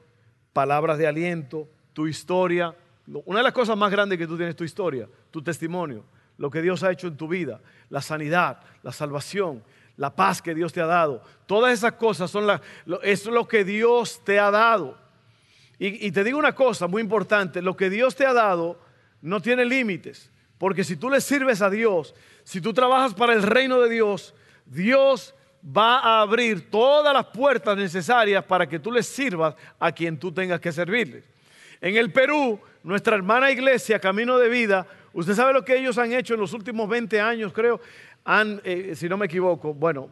palabras 0.53 0.99
de 0.99 1.07
aliento, 1.07 1.69
tu 1.93 2.07
historia. 2.07 2.75
Una 3.25 3.39
de 3.39 3.45
las 3.45 3.53
cosas 3.53 3.77
más 3.77 3.91
grandes 3.91 4.19
que 4.19 4.27
tú 4.27 4.37
tienes 4.37 4.53
es 4.53 4.57
tu 4.57 4.65
historia, 4.65 5.09
tu 5.31 5.43
testimonio, 5.43 6.05
lo 6.39 6.51
que 6.51 6.63
Dios 6.63 6.83
ha 6.83 6.91
hecho 6.91 7.09
en 7.09 7.17
tu 7.17 7.29
vida, 7.29 7.61
la 7.89 8.03
sanidad, 8.03 8.61
la 8.83 8.93
salvación, 8.93 9.63
la 9.97 10.15
paz 10.15 10.43
que 10.43 10.55
Dios 10.55 10.73
te 10.73 10.81
ha 10.81 10.87
dado. 10.87 11.23
Todas 11.47 11.73
esas 11.73 11.93
cosas 11.93 12.31
son 12.31 12.47
la, 12.47 12.61
es 13.03 13.27
lo 13.27 13.49
que 13.49 13.65
Dios 13.65 14.23
te 14.25 14.39
ha 14.39 14.51
dado. 14.51 14.99
Y, 15.79 16.07
y 16.07 16.13
te 16.13 16.23
digo 16.23 16.39
una 16.39 16.55
cosa 16.55 16.87
muy 16.87 17.03
importante, 17.03 17.63
lo 17.63 17.77
que 17.77 17.91
Dios 17.91 18.15
te 18.15 18.27
ha 18.27 18.33
dado 18.33 18.79
no 19.23 19.41
tiene 19.41 19.65
límites, 19.65 20.31
porque 20.59 20.85
si 20.85 20.97
tú 20.97 21.09
le 21.09 21.21
sirves 21.21 21.63
a 21.63 21.71
Dios, 21.71 22.15
si 22.45 22.61
tú 22.61 22.75
trabajas 22.75 23.15
para 23.15 23.33
el 23.33 23.43
reino 23.43 23.81
de 23.81 23.89
Dios, 23.89 24.35
Dios 24.67 25.35
va 25.65 25.99
a 26.01 26.21
abrir 26.21 26.71
todas 26.71 27.15
las 27.15 27.27
puertas 27.27 27.77
necesarias 27.77 28.45
para 28.45 28.69
que 28.69 28.79
tú 28.79 28.91
le 28.91 29.03
sirvas 29.03 29.55
a 29.79 29.93
quien 29.93 30.19
tú 30.19 30.33
tengas 30.33 30.61
que 30.61 30.73
servirle. 30.73 31.23
En 31.81 31.97
el 31.97 32.13
Perú, 32.13 32.61
nuestra 32.83 33.17
hermana 33.17 33.51
iglesia, 33.51 33.99
Camino 33.99 34.39
de 34.39 34.49
Vida, 34.49 34.87
usted 35.13 35.35
sabe 35.35 35.53
lo 35.53 35.65
que 35.65 35.79
ellos 35.79 35.99
han 35.99 36.13
hecho 36.13 36.35
en 36.35 36.41
los 36.41 36.53
últimos 36.53 36.89
20 36.89 37.21
años, 37.21 37.53
creo, 37.53 37.81
han, 38.25 38.61
eh, 38.65 38.95
si 38.97 39.09
no 39.09 39.17
me 39.17 39.27
equivoco, 39.27 39.75
bueno, 39.75 40.09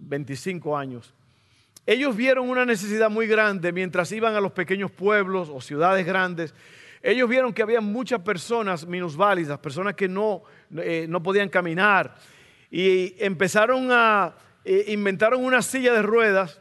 25 0.00 0.76
años. 0.76 1.14
Ellos 1.86 2.14
vieron 2.14 2.48
una 2.48 2.64
necesidad 2.64 3.10
muy 3.10 3.26
grande 3.26 3.72
mientras 3.72 4.12
iban 4.12 4.34
a 4.34 4.40
los 4.40 4.52
pequeños 4.52 4.90
pueblos 4.90 5.48
o 5.52 5.60
ciudades 5.60 6.06
grandes. 6.06 6.54
Ellos 7.02 7.28
vieron 7.28 7.52
que 7.52 7.62
había 7.62 7.80
muchas 7.80 8.20
personas 8.20 8.86
minusválidas, 8.86 9.58
personas 9.58 9.94
que 9.94 10.08
no, 10.08 10.42
eh, 10.76 11.06
no 11.08 11.22
podían 11.22 11.48
caminar. 11.48 12.14
Y 12.70 13.14
empezaron 13.22 13.88
a, 13.90 14.34
eh, 14.64 14.84
inventaron 14.88 15.42
una 15.42 15.62
silla 15.62 15.94
de 15.94 16.02
ruedas 16.02 16.60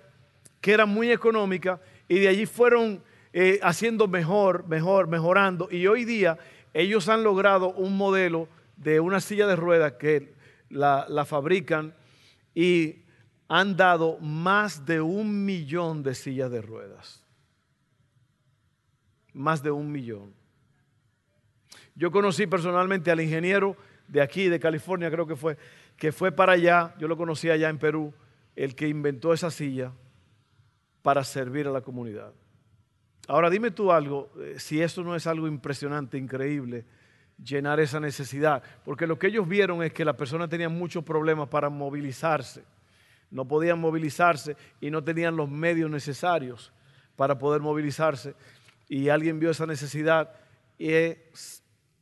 que 0.61 0.71
era 0.73 0.85
muy 0.85 1.11
económica 1.11 1.81
y 2.07 2.19
de 2.19 2.29
allí 2.29 2.45
fueron 2.45 3.03
eh, 3.33 3.59
haciendo 3.61 4.07
mejor, 4.07 4.67
mejor, 4.67 5.07
mejorando. 5.07 5.67
Y 5.71 5.87
hoy 5.87 6.05
día 6.05 6.37
ellos 6.73 7.09
han 7.09 7.23
logrado 7.23 7.73
un 7.73 7.97
modelo 7.97 8.47
de 8.77 8.99
una 9.01 9.19
silla 9.19 9.45
de 9.45 9.57
ruedas 9.57 9.93
que 9.93 10.33
la, 10.69 11.05
la 11.09 11.25
fabrican 11.25 11.93
y 12.55 13.03
han 13.49 13.75
dado 13.75 14.19
más 14.19 14.85
de 14.85 15.01
un 15.01 15.43
millón 15.43 16.01
de 16.01 16.15
sillas 16.15 16.49
de 16.49 16.61
ruedas. 16.61 17.23
Más 19.33 19.61
de 19.63 19.71
un 19.71 19.91
millón. 19.91 20.33
Yo 21.95 22.11
conocí 22.11 22.47
personalmente 22.47 23.11
al 23.11 23.21
ingeniero 23.21 23.75
de 24.07 24.21
aquí, 24.21 24.47
de 24.47 24.59
California, 24.59 25.11
creo 25.11 25.27
que 25.27 25.35
fue, 25.35 25.57
que 25.97 26.11
fue 26.11 26.31
para 26.31 26.53
allá, 26.53 26.95
yo 26.97 27.07
lo 27.07 27.17
conocí 27.17 27.49
allá 27.49 27.69
en 27.69 27.77
Perú, 27.77 28.13
el 28.55 28.75
que 28.75 28.87
inventó 28.87 29.33
esa 29.33 29.51
silla 29.51 29.91
para 31.01 31.23
servir 31.23 31.67
a 31.67 31.71
la 31.71 31.81
comunidad. 31.81 32.33
Ahora 33.27 33.49
dime 33.49 33.71
tú 33.71 33.91
algo, 33.91 34.31
eh, 34.39 34.55
si 34.57 34.81
eso 34.81 35.03
no 35.03 35.15
es 35.15 35.27
algo 35.27 35.47
impresionante, 35.47 36.17
increíble, 36.17 36.85
llenar 37.37 37.79
esa 37.79 37.99
necesidad, 37.99 38.63
porque 38.83 39.07
lo 39.07 39.19
que 39.19 39.27
ellos 39.27 39.47
vieron 39.47 39.83
es 39.83 39.93
que 39.93 40.03
la 40.03 40.17
persona 40.17 40.47
tenía 40.47 40.67
muchos 40.67 41.03
problemas 41.03 41.47
para 41.47 41.69
movilizarse, 41.69 42.63
no 43.29 43.47
podían 43.47 43.79
movilizarse 43.79 44.57
y 44.81 44.89
no 44.89 45.03
tenían 45.03 45.35
los 45.35 45.49
medios 45.49 45.89
necesarios 45.89 46.73
para 47.15 47.37
poder 47.37 47.61
movilizarse 47.61 48.35
y 48.89 49.09
alguien 49.09 49.39
vio 49.39 49.51
esa 49.51 49.67
necesidad 49.67 50.31
y 50.77 51.13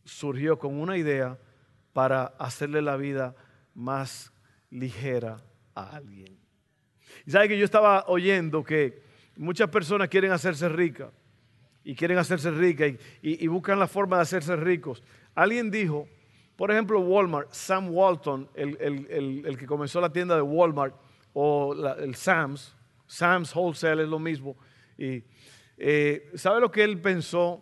surgió 0.06 0.58
con 0.58 0.80
una 0.80 0.98
idea 0.98 1.38
para 1.92 2.26
hacerle 2.40 2.82
la 2.82 2.96
vida 2.96 3.36
más 3.76 4.32
ligera 4.70 5.38
a 5.76 5.98
alguien. 5.98 6.40
Y 7.26 7.32
sabe 7.32 7.50
que 7.50 7.58
yo 7.58 7.66
estaba 7.66 8.06
oyendo 8.08 8.64
que 8.64 9.04
muchas 9.36 9.70
personas 9.70 10.08
quieren 10.08 10.32
hacerse 10.32 10.70
ricas 10.70 11.10
y 11.84 11.94
quieren 11.96 12.18
hacerse 12.18 12.52
ricas 12.52 12.94
y, 13.22 13.48
buscan 13.48 13.80
la 13.80 13.88
forma 13.88 14.18
de 14.18 14.24
hacerse 14.24 14.56
ricos. 14.56 15.04
Alguien 15.36 15.70
dijo, 15.70 16.08
por 16.56 16.72
ejemplo, 16.72 17.00
Walmart, 17.02 17.52
Sam 17.52 17.90
Walton, 17.92 18.50
el, 18.56 19.58
que 19.58 19.66
comenzó 19.66 20.00
la 20.00 20.12
tienda 20.12 20.36
de 20.36 20.42
Walmart, 20.42 20.96
o 21.34 21.76
el 22.00 22.16
Sam's, 22.16 22.76
Sam's 23.06 23.56
Wholesale 23.56 24.04
es 24.04 24.10
lo 24.10 24.20
mismo. 24.20 24.58
Y 24.98 25.24
eh, 25.78 26.32
¿sabe 26.34 26.60
lo 26.60 26.72
que 26.72 26.84
él 26.84 27.00
pensó? 27.00 27.62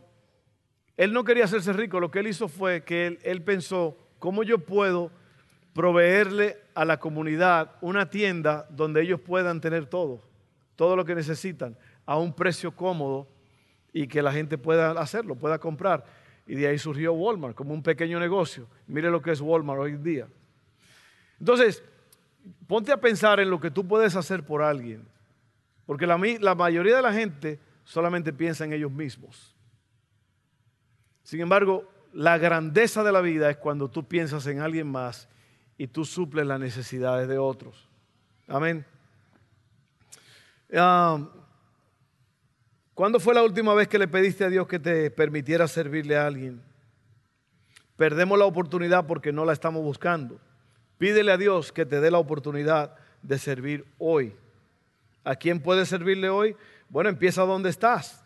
Él 0.98 1.12
no 1.12 1.26
quería 1.26 1.44
hacerse 1.44 1.74
rico, 1.74 2.00
lo 2.00 2.10
que 2.10 2.20
él 2.20 2.28
hizo 2.28 2.48
fue 2.48 2.84
que 2.84 3.20
él, 3.22 3.42
pensó, 3.44 3.98
¿cómo 4.20 4.44
yo 4.44 4.60
puedo 4.60 5.12
proveerle 5.74 6.58
a 6.74 6.86
la 6.86 6.98
comunidad 7.00 7.76
una 7.82 8.10
tienda 8.10 8.66
donde 8.70 9.02
ellos 9.02 9.20
puedan 9.20 9.60
tener 9.60 9.88
todo, 9.88 10.22
todo 10.78 10.96
lo 10.96 11.04
que 11.04 11.14
necesitan, 11.14 11.78
a 12.06 12.18
un 12.18 12.34
precio 12.34 12.72
cómodo 12.72 13.28
y 13.92 14.08
que 14.08 14.22
la 14.22 14.32
gente 14.32 14.58
pueda 14.58 14.92
hacerlo, 14.92 15.36
pueda 15.36 15.60
comprar? 15.60 16.06
Y 16.48 16.56
de 16.56 16.68
ahí 16.68 16.78
surgió 16.78 17.12
Walmart 17.12 17.56
como 17.56 17.74
un 17.74 17.84
pequeño 17.84 18.20
negocio. 18.20 18.68
Mire 18.88 19.10
lo 19.10 19.22
que 19.22 19.32
es 19.32 19.42
Walmart 19.42 19.82
hoy 19.82 19.92
en 19.92 20.04
día. 20.04 20.28
Entonces, 21.40 21.84
ponte 22.68 22.94
a 22.94 22.98
pensar 22.98 23.42
en 23.42 23.50
lo 23.50 23.60
que 23.60 23.72
tú 23.72 23.86
puedes 23.86 24.16
hacer 24.16 24.44
por 24.44 24.62
alguien. 24.62 25.06
Porque 25.86 26.08
la 26.08 26.56
mayoría 26.56 26.96
de 26.96 27.02
la 27.02 27.12
gente 27.12 27.60
solamente 27.86 28.34
piensa 28.34 28.66
en 28.66 28.74
ellos 28.74 28.92
mismos. 28.92 29.56
Sin 31.24 31.40
embargo, 31.40 31.90
la 32.12 32.38
grandeza 32.38 33.04
de 33.04 33.12
la 33.12 33.22
vida 33.22 33.50
es 33.50 33.58
cuando 33.58 33.90
tú 33.90 34.08
piensas 34.08 34.46
en 34.48 34.60
alguien 34.60 34.88
más 34.88 35.30
y 35.78 35.88
tú 35.88 36.06
suples 36.06 36.46
las 36.46 36.60
necesidades 36.60 37.28
de 37.28 37.38
otros. 37.38 37.88
Amén. 38.48 38.86
Um, 40.72 41.30
¿Cuándo 42.94 43.20
fue 43.20 43.34
la 43.34 43.44
última 43.44 43.74
vez 43.74 43.88
que 43.88 44.00
le 44.00 44.08
pediste 44.08 44.46
a 44.46 44.50
Dios 44.50 44.68
que 44.68 44.80
te 44.80 45.12
permitiera 45.12 45.68
servirle 45.68 46.18
a 46.18 46.26
alguien? 46.26 46.62
Perdemos 47.98 48.38
la 48.38 48.46
oportunidad 48.46 49.06
porque 49.06 49.32
no 49.32 49.46
la 49.46 49.54
estamos 49.54 49.84
buscando. 49.84 50.40
Pídele 50.98 51.32
a 51.32 51.38
Dios 51.38 51.72
que 51.72 51.86
te 51.86 52.00
dé 52.00 52.10
la 52.12 52.20
oportunidad 52.20 52.96
de 53.22 53.38
servir 53.38 53.86
hoy. 53.98 54.34
¿A 55.24 55.36
quién 55.36 55.60
puedes 55.60 55.90
servirle 55.90 56.30
hoy? 56.30 56.56
Bueno, 56.90 57.10
empieza 57.10 57.44
donde 57.44 57.70
estás. 57.70 58.24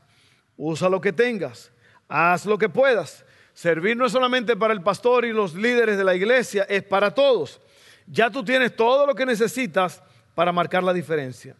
Usa 0.57 0.89
lo 0.89 0.99
que 0.99 1.13
tengas. 1.13 1.71
Haz 2.07 2.45
lo 2.45 2.57
que 2.57 2.69
puedas. 2.69 3.25
Servir 3.53 3.97
no 3.97 4.05
es 4.05 4.11
solamente 4.11 4.55
para 4.55 4.73
el 4.73 4.81
pastor 4.81 5.25
y 5.25 5.33
los 5.33 5.53
líderes 5.53 5.97
de 5.97 6.03
la 6.03 6.15
iglesia, 6.15 6.63
es 6.69 6.83
para 6.83 7.13
todos. 7.13 7.59
Ya 8.07 8.29
tú 8.29 8.43
tienes 8.43 8.75
todo 8.75 9.05
lo 9.05 9.13
que 9.13 9.25
necesitas 9.25 10.01
para 10.33 10.51
marcar 10.51 10.83
la 10.83 10.93
diferencia. 10.93 11.55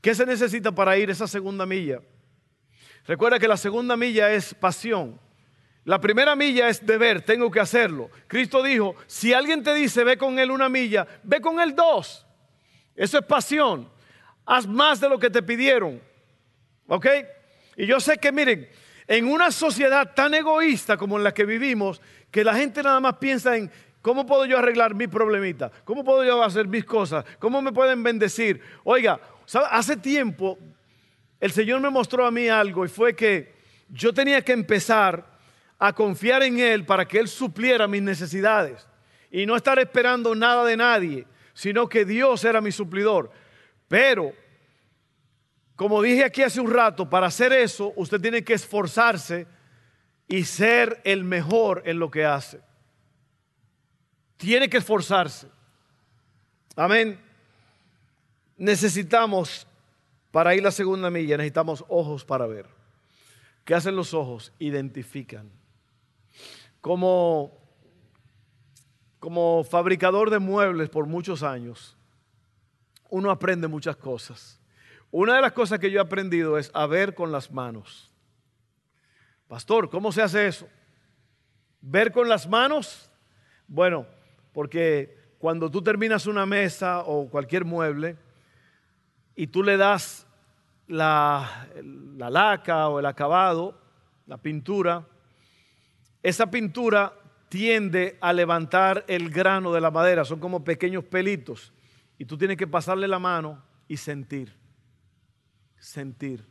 ¿Qué 0.00 0.14
se 0.14 0.26
necesita 0.26 0.72
para 0.72 0.98
ir 0.98 1.10
esa 1.10 1.26
segunda 1.26 1.64
milla? 1.64 2.00
Recuerda 3.06 3.38
que 3.38 3.48
la 3.48 3.56
segunda 3.56 3.96
milla 3.96 4.32
es 4.32 4.54
pasión. 4.54 5.20
La 5.84 6.00
primera 6.00 6.34
milla 6.34 6.68
es 6.68 6.84
deber, 6.84 7.22
tengo 7.22 7.48
que 7.48 7.60
hacerlo. 7.60 8.10
Cristo 8.26 8.60
dijo, 8.60 8.96
si 9.06 9.32
alguien 9.32 9.62
te 9.62 9.72
dice, 9.72 10.02
ve 10.02 10.18
con 10.18 10.38
él 10.40 10.50
una 10.50 10.68
milla, 10.68 11.06
ve 11.22 11.40
con 11.40 11.60
él 11.60 11.76
dos. 11.76 12.26
Eso 12.96 13.18
es 13.18 13.24
pasión. 13.24 13.88
Haz 14.44 14.66
más 14.66 15.00
de 15.00 15.08
lo 15.08 15.18
que 15.18 15.30
te 15.30 15.42
pidieron. 15.42 16.02
¿Ok? 16.88 17.06
Y 17.76 17.86
yo 17.86 18.00
sé 18.00 18.18
que, 18.18 18.32
miren, 18.32 18.68
en 19.06 19.28
una 19.28 19.50
sociedad 19.50 20.14
tan 20.14 20.34
egoísta 20.34 20.96
como 20.96 21.16
en 21.16 21.24
la 21.24 21.32
que 21.32 21.44
vivimos, 21.44 22.00
que 22.30 22.44
la 22.44 22.54
gente 22.54 22.82
nada 22.82 23.00
más 23.00 23.16
piensa 23.18 23.56
en 23.56 23.70
cómo 24.02 24.26
puedo 24.26 24.46
yo 24.46 24.58
arreglar 24.58 24.94
mi 24.94 25.06
problemita, 25.06 25.70
cómo 25.84 26.04
puedo 26.04 26.24
yo 26.24 26.42
hacer 26.42 26.66
mis 26.68 26.84
cosas, 26.84 27.24
cómo 27.38 27.60
me 27.62 27.72
pueden 27.72 28.02
bendecir. 28.02 28.60
Oiga, 28.84 29.20
hace 29.70 29.96
tiempo 29.96 30.58
el 31.40 31.52
Señor 31.52 31.80
me 31.80 31.90
mostró 31.90 32.26
a 32.26 32.30
mí 32.30 32.48
algo 32.48 32.84
y 32.84 32.88
fue 32.88 33.14
que 33.14 33.54
yo 33.88 34.12
tenía 34.12 34.42
que 34.42 34.52
empezar 34.52 35.24
a 35.78 35.92
confiar 35.92 36.42
en 36.42 36.58
Él 36.58 36.84
para 36.84 37.06
que 37.06 37.18
Él 37.18 37.28
supliera 37.28 37.86
mis 37.86 38.02
necesidades 38.02 38.86
y 39.30 39.44
no 39.44 39.56
estar 39.56 39.78
esperando 39.78 40.34
nada 40.34 40.64
de 40.64 40.76
nadie, 40.76 41.26
sino 41.52 41.88
que 41.88 42.04
Dios 42.04 42.44
era 42.44 42.60
mi 42.60 42.72
suplidor. 42.72 43.30
Pero, 43.88 44.32
como 45.76 46.00
dije 46.00 46.24
aquí 46.24 46.42
hace 46.42 46.60
un 46.60 46.72
rato, 46.72 47.08
para 47.08 47.26
hacer 47.26 47.52
eso 47.52 47.92
usted 47.96 48.18
tiene 48.20 48.42
que 48.42 48.54
esforzarse 48.54 49.46
y 50.26 50.44
ser 50.44 51.02
el 51.04 51.22
mejor 51.22 51.82
en 51.84 51.98
lo 51.98 52.10
que 52.10 52.24
hace. 52.24 52.60
Tiene 54.38 54.70
que 54.70 54.78
esforzarse. 54.78 55.48
Amén. 56.74 57.20
Necesitamos, 58.56 59.66
para 60.30 60.54
ir 60.54 60.62
la 60.62 60.70
segunda 60.70 61.10
milla, 61.10 61.36
necesitamos 61.36 61.84
ojos 61.88 62.24
para 62.24 62.46
ver. 62.46 62.66
¿Qué 63.64 63.74
hacen 63.74 63.96
los 63.96 64.14
ojos? 64.14 64.52
Identifican. 64.58 65.50
Como, 66.80 67.52
como 69.18 69.62
fabricador 69.64 70.30
de 70.30 70.38
muebles 70.38 70.88
por 70.88 71.06
muchos 71.06 71.42
años, 71.42 71.96
uno 73.10 73.30
aprende 73.30 73.68
muchas 73.68 73.96
cosas. 73.96 74.58
Una 75.18 75.36
de 75.36 75.40
las 75.40 75.52
cosas 75.52 75.78
que 75.78 75.90
yo 75.90 75.98
he 75.98 76.02
aprendido 76.02 76.58
es 76.58 76.70
a 76.74 76.86
ver 76.86 77.14
con 77.14 77.32
las 77.32 77.50
manos. 77.50 78.12
Pastor, 79.48 79.88
¿cómo 79.88 80.12
se 80.12 80.20
hace 80.20 80.46
eso? 80.46 80.68
Ver 81.80 82.12
con 82.12 82.28
las 82.28 82.46
manos. 82.46 83.10
Bueno, 83.66 84.06
porque 84.52 85.34
cuando 85.38 85.70
tú 85.70 85.80
terminas 85.80 86.26
una 86.26 86.44
mesa 86.44 87.00
o 87.00 87.30
cualquier 87.30 87.64
mueble 87.64 88.18
y 89.34 89.46
tú 89.46 89.62
le 89.62 89.78
das 89.78 90.26
la, 90.86 91.66
la 91.82 92.28
laca 92.28 92.90
o 92.90 92.98
el 92.98 93.06
acabado, 93.06 93.80
la 94.26 94.36
pintura, 94.36 95.06
esa 96.22 96.50
pintura 96.50 97.14
tiende 97.48 98.18
a 98.20 98.34
levantar 98.34 99.02
el 99.08 99.30
grano 99.30 99.72
de 99.72 99.80
la 99.80 99.90
madera, 99.90 100.26
son 100.26 100.40
como 100.40 100.62
pequeños 100.62 101.04
pelitos. 101.04 101.72
Y 102.18 102.26
tú 102.26 102.36
tienes 102.36 102.58
que 102.58 102.66
pasarle 102.66 103.08
la 103.08 103.18
mano 103.18 103.64
y 103.88 103.96
sentir. 103.96 104.65
Sentir. 105.78 106.44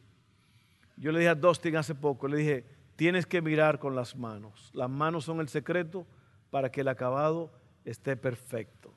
Yo 0.97 1.11
le 1.11 1.19
dije 1.19 1.29
a 1.29 1.35
Dustin 1.35 1.75
hace 1.75 1.95
poco, 1.95 2.27
le 2.27 2.37
dije, 2.37 2.65
tienes 2.95 3.25
que 3.25 3.41
mirar 3.41 3.79
con 3.79 3.95
las 3.95 4.15
manos. 4.15 4.71
Las 4.73 4.89
manos 4.89 5.25
son 5.25 5.39
el 5.39 5.49
secreto 5.49 6.07
para 6.49 6.71
que 6.71 6.81
el 6.81 6.87
acabado 6.87 7.51
esté 7.83 8.15
perfecto. 8.15 8.93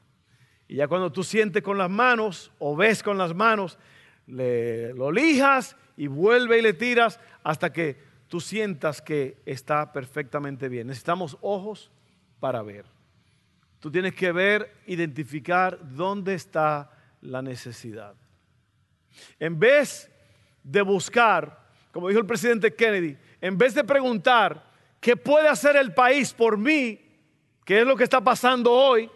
Y 0.69 0.77
ya 0.77 0.87
cuando 0.89 1.11
tú 1.11 1.25
sientes 1.25 1.63
con 1.63 1.79
las 1.79 1.91
manos 1.91 2.53
o 2.59 2.77
ves 2.77 3.03
con 3.03 3.19
las 3.19 3.35
manos, 3.35 3.79
le, 4.27 4.93
lo 4.95 5.11
lijas 5.11 5.77
y 5.97 6.07
vuelve 6.07 6.59
y 6.59 6.63
le 6.63 6.75
tiras 6.75 7.19
hasta 7.43 7.73
que 7.73 7.97
tú 8.29 8.41
sientas 8.41 9.01
que 9.01 9.41
está 9.47 9.93
perfectamente 9.93 10.69
bien. 10.69 10.87
Necesitamos 10.87 11.39
ojos 11.41 11.91
para 12.39 12.63
ver. 12.63 12.85
Tú 13.81 13.91
tienes 13.91 14.15
que 14.15 14.33
ver, 14.33 14.73
identificar 14.87 15.79
dónde 15.95 16.35
está 16.35 16.91
la 17.21 17.43
necesidad. 17.43 18.15
En 19.39 19.59
vez 19.59 20.11
de 20.71 20.83
buscar, 20.83 21.59
como 21.93 22.09
dijo 22.09 22.21
el 22.21 22.27
presidente 22.27 22.75
Kennedy, 22.75 23.17
en 23.41 23.57
vez 23.57 23.75
de 23.75 23.85
preguntar 23.85 24.63
qué 25.01 25.17
puede 25.17 25.49
hacer 25.49 25.77
el 25.77 25.95
país 25.95 26.33
por 26.33 26.59
mí, 26.59 27.01
qué 27.65 27.81
es 27.81 27.87
lo 27.87 27.97
que 27.97 28.05
está 28.05 28.21
pasando 28.21 28.73
hoy, 28.73 29.11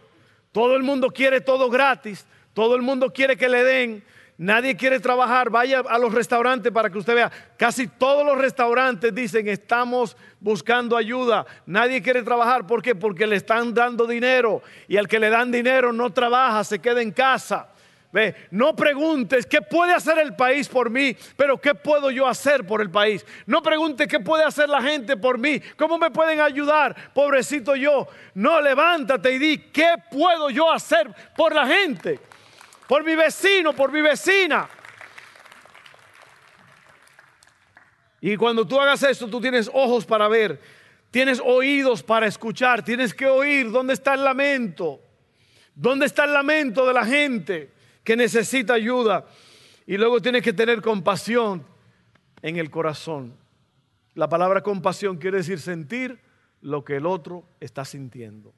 todo 0.51 0.77
el 0.77 0.83
mundo 0.83 1.11
quiere 1.11 1.41
todo 1.41 1.69
gratis, 1.69 2.27
todo 2.55 2.75
el 2.75 2.83
mundo 2.83 3.13
quiere 3.13 3.37
que 3.37 3.49
le 3.49 3.65
den, 3.65 4.05
Nadie 4.39 4.77
quiere 4.77 4.99
trabajar. 4.99 5.51
Vaya 5.51 5.85
a 5.89 5.99
los 5.99 6.13
restaurantes 6.13 6.73
para 6.73 6.91
que 6.91 6.99
usted 6.99 7.15
vea. 7.15 7.31
Casi 7.57 7.87
todos 7.87 8.27
los 8.27 8.37
restaurantes 8.37 9.15
dicen 9.15 9.47
estamos 9.47 10.17
buscando 10.41 10.97
ayuda. 10.97 11.47
Nadie 11.67 12.03
quiere 12.03 12.23
trabajar. 12.23 12.67
¿Por 12.67 12.83
qué? 12.83 12.97
Porque 12.97 13.27
le 13.27 13.37
están 13.37 13.73
dando 13.73 14.05
dinero. 14.05 14.63
Y 14.89 14.97
al 14.97 15.07
que 15.07 15.21
le 15.21 15.31
dan 15.31 15.53
dinero 15.53 15.93
no 15.93 16.13
trabaja, 16.13 16.65
se 16.65 16.81
queda 16.81 17.03
en 17.03 17.13
casa. 17.13 17.69
Ve, 18.13 18.35
no 18.51 18.77
preguntes 18.77 19.47
qué 19.47 19.63
puede 19.63 19.95
hacer 19.95 20.19
el 20.19 20.37
país 20.37 20.69
por 20.69 20.91
mí, 20.91 21.17
pero 21.37 21.59
qué 21.59 21.75
puedo 21.75 22.11
yo 22.11 22.27
hacer 22.27 22.67
por 22.67 22.83
el 22.83 22.91
país. 22.91 23.25
No 23.47 23.63
preguntes 23.63 24.07
qué 24.07 24.21
puede 24.21 24.45
hacer 24.45 24.69
la 24.69 24.83
gente 24.83 25.17
por 25.17 25.39
mí, 25.39 25.61
cómo 25.77 25.97
me 25.97 26.11
pueden 26.11 26.41
ayudar, 26.41 27.13
pobrecito 27.15 27.75
yo. 27.75 28.07
No, 28.35 28.61
levántate 28.61 29.33
y 29.33 29.39
di 29.39 29.59
qué 29.73 29.95
puedo 30.11 30.51
yo 30.51 30.71
hacer 30.71 31.11
por 31.35 31.55
la 31.55 31.67
gente 31.67 32.21
por 32.93 33.05
mi 33.05 33.15
vecino, 33.15 33.73
por 33.73 33.91
mi 33.91 34.03
vecina. 34.03 34.69
Y 38.21 38.37
cuando 38.37 38.69
tú 38.69 38.79
hagas 38.79 39.03
esto, 39.03 39.29
tú 39.29 39.41
tienes 39.41 39.71
ojos 39.73 40.05
para 40.05 40.29
ver, 40.29 40.61
tienes 41.11 41.41
oídos 41.43 42.03
para 42.03 42.27
escuchar, 42.27 42.85
tienes 42.85 43.15
que 43.15 43.27
oír 43.27 43.71
dónde 43.71 43.95
está 43.95 44.13
el 44.13 44.23
lamento, 44.23 45.01
dónde 45.75 46.05
está 46.05 46.25
el 46.25 46.35
lamento 46.35 46.87
de 46.87 46.93
la 46.93 47.07
gente 47.07 47.73
que 48.05 48.17
necesita 48.17 48.75
ayuda. 48.75 49.27
Y 49.87 49.97
luego 49.97 50.21
tienes 50.21 50.43
que 50.43 50.53
tener 50.53 50.81
compasión. 50.81 51.67
en 52.43 52.57
el 52.57 52.71
corazón. 52.71 53.37
La 54.15 54.29
palabra 54.29 54.63
compasión 54.63 55.17
quiere 55.17 55.39
decir 55.39 55.61
sentir 55.61 56.19
lo 56.61 56.85
que 56.85 56.97
el 56.97 57.07
otro 57.07 57.45
está 57.61 57.85
sintiendo. 57.85 58.53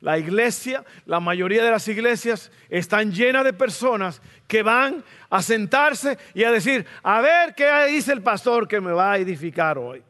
La 0.00 0.18
iglesia, 0.18 0.84
la 1.06 1.20
mayoría 1.20 1.64
de 1.64 1.70
las 1.70 1.86
iglesias 1.86 2.50
están 2.68 3.12
llenas 3.12 3.44
de 3.44 3.52
personas 3.52 4.20
que 4.48 4.62
van 4.62 5.04
a 5.30 5.42
sentarse 5.42 6.18
y 6.34 6.42
a 6.44 6.50
decir, 6.50 6.84
a 7.02 7.20
ver 7.20 7.54
qué 7.54 7.86
dice 7.88 8.12
el 8.12 8.20
pastor 8.20 8.66
que 8.66 8.80
me 8.80 8.92
va 8.92 9.12
a 9.12 9.18
edificar 9.18 9.78
hoy. 9.78 10.02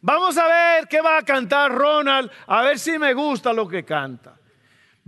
Vamos 0.00 0.38
a 0.38 0.46
ver 0.46 0.86
qué 0.86 1.00
va 1.00 1.18
a 1.18 1.24
cantar 1.24 1.74
Ronald, 1.74 2.30
a 2.46 2.62
ver 2.62 2.78
si 2.78 2.96
me 2.98 3.12
gusta 3.12 3.52
lo 3.52 3.66
que 3.66 3.84
canta. 3.84 4.38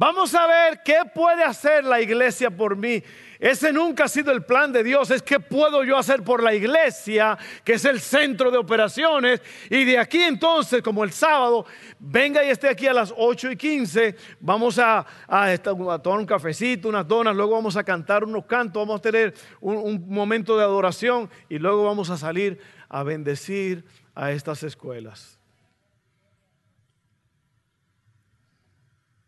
Vamos 0.01 0.35
a 0.35 0.47
ver 0.47 0.81
qué 0.83 1.01
puede 1.15 1.45
hacer 1.45 1.85
la 1.85 2.01
iglesia 2.01 2.51
por 2.51 2.75
mí. 2.75 3.03
Ese 3.39 3.71
nunca 3.71 4.05
ha 4.05 4.09
sido 4.09 4.33
el 4.33 4.43
plan 4.43 4.73
de 4.73 4.83
Dios. 4.83 5.11
Es 5.11 5.21
qué 5.21 5.39
puedo 5.39 5.85
yo 5.85 5.99
hacer 5.99 6.23
por 6.23 6.43
la 6.43 6.55
iglesia, 6.55 7.37
que 7.63 7.75
es 7.75 7.85
el 7.85 8.01
centro 8.01 8.51
de 8.51 8.57
operaciones. 8.57 9.43
Y 9.69 9.85
de 9.85 9.99
aquí 9.99 10.23
entonces, 10.23 10.81
como 10.81 11.05
el 11.05 11.13
sábado, 11.13 11.67
venga 11.99 12.43
y 12.43 12.49
esté 12.49 12.71
aquí 12.71 12.87
a 12.87 12.95
las 12.95 13.13
8 13.15 13.51
y 13.51 13.57
15. 13.59 14.17
Vamos 14.41 14.79
a, 14.79 15.05
a, 15.29 15.59
tomar 15.59 16.19
un 16.19 16.25
cafecito, 16.25 16.89
unas 16.89 17.07
donas. 17.07 17.37
Luego 17.37 17.53
vamos 17.53 17.77
a 17.77 17.85
cantar 17.85 18.25
unos 18.25 18.47
cantos. 18.47 18.81
Vamos 18.81 19.01
a 19.01 19.03
tener 19.03 19.35
un, 19.61 19.77
un 19.77 20.09
momento 20.09 20.57
de 20.57 20.65
adoración. 20.65 21.29
Y 21.51 21.59
luego 21.59 21.85
vamos 21.85 22.09
a 22.09 22.17
salir 22.17 22.59
a 22.89 23.03
bendecir 23.03 23.85
a 24.15 24.33
estas 24.33 24.63
escuelas. 24.63 25.40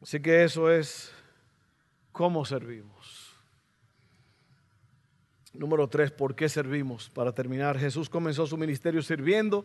Así 0.02 0.18
que 0.18 0.42
eso 0.42 0.68
es 0.68 1.12
cómo 2.10 2.44
servimos. 2.44 3.32
Número 5.52 5.86
tres, 5.88 6.10
¿por 6.10 6.34
qué 6.34 6.48
servimos? 6.48 7.08
Para 7.08 7.32
terminar, 7.32 7.78
Jesús 7.78 8.08
comenzó 8.08 8.46
su 8.46 8.56
ministerio 8.56 9.00
sirviendo 9.02 9.64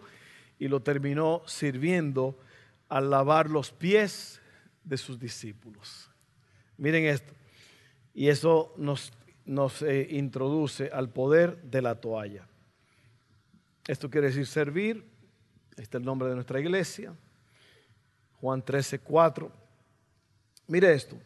y 0.60 0.67
lo 0.67 0.82
terminó 0.82 1.41
sirviendo 1.47 2.38
al 2.88 3.10
lavar 3.10 3.50
los 3.50 3.71
pies 3.71 4.39
de 4.84 4.97
sus 4.97 5.19
discípulos. 5.19 6.12
Miren 6.78 7.06
esto. 7.06 7.34
Y 8.13 8.28
eso 8.28 8.76
nos, 8.78 9.12
nos 9.45 9.82
eh, 9.82 10.08
introduce 10.12 10.91
al 10.93 11.10
poder 11.10 11.63
de 11.63 11.82
la 11.82 11.95
toalla. 11.95 12.47
Esto 13.88 14.10
quiere 14.10 14.28
decir 14.28 14.45
servir. 14.45 15.04
Este 15.71 15.97
es 15.97 16.02
el 16.02 16.06
nombre 16.06 16.30
de 16.30 16.36
nuestra 16.36 16.60
iglesia. 16.60 17.15
Juan 18.39 18.63
13, 18.63 19.00
4 19.00 19.66
Mire 20.67 20.93
esto. 20.93 21.17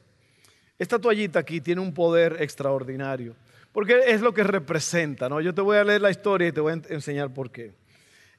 Esta 0.78 1.00
toallita 1.00 1.40
aquí 1.40 1.62
tiene 1.62 1.82
un 1.82 1.94
poder 1.94 2.38
extraordinario. 2.40 3.36
Porque 3.72 4.02
es 4.08 4.22
lo 4.22 4.34
que 4.34 4.44
representa, 4.44 5.30
¿no? 5.30 5.40
Yo 5.40 5.54
te 5.54 5.62
voy 5.62 5.78
a 5.78 5.84
leer 5.84 6.02
la 6.02 6.12
historia 6.12 6.48
y 6.48 6.52
te 6.52 6.60
voy 6.60 6.74
a 6.74 6.94
enseñar 6.94 7.34
por 7.34 7.52
qué. 7.52 7.74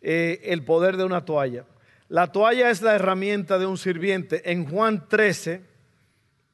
Eh, 0.01 0.41
el 0.45 0.65
poder 0.65 0.97
de 0.97 1.05
una 1.05 1.25
toalla. 1.25 1.65
La 2.09 2.31
toalla 2.31 2.69
es 2.69 2.83
la 2.83 2.95
herramienta 2.95 3.59
de 3.59 3.67
un 3.67 3.79
sirviente. 3.79 4.51
En 4.51 4.67
Juan 4.67 5.09
13, 5.09 5.63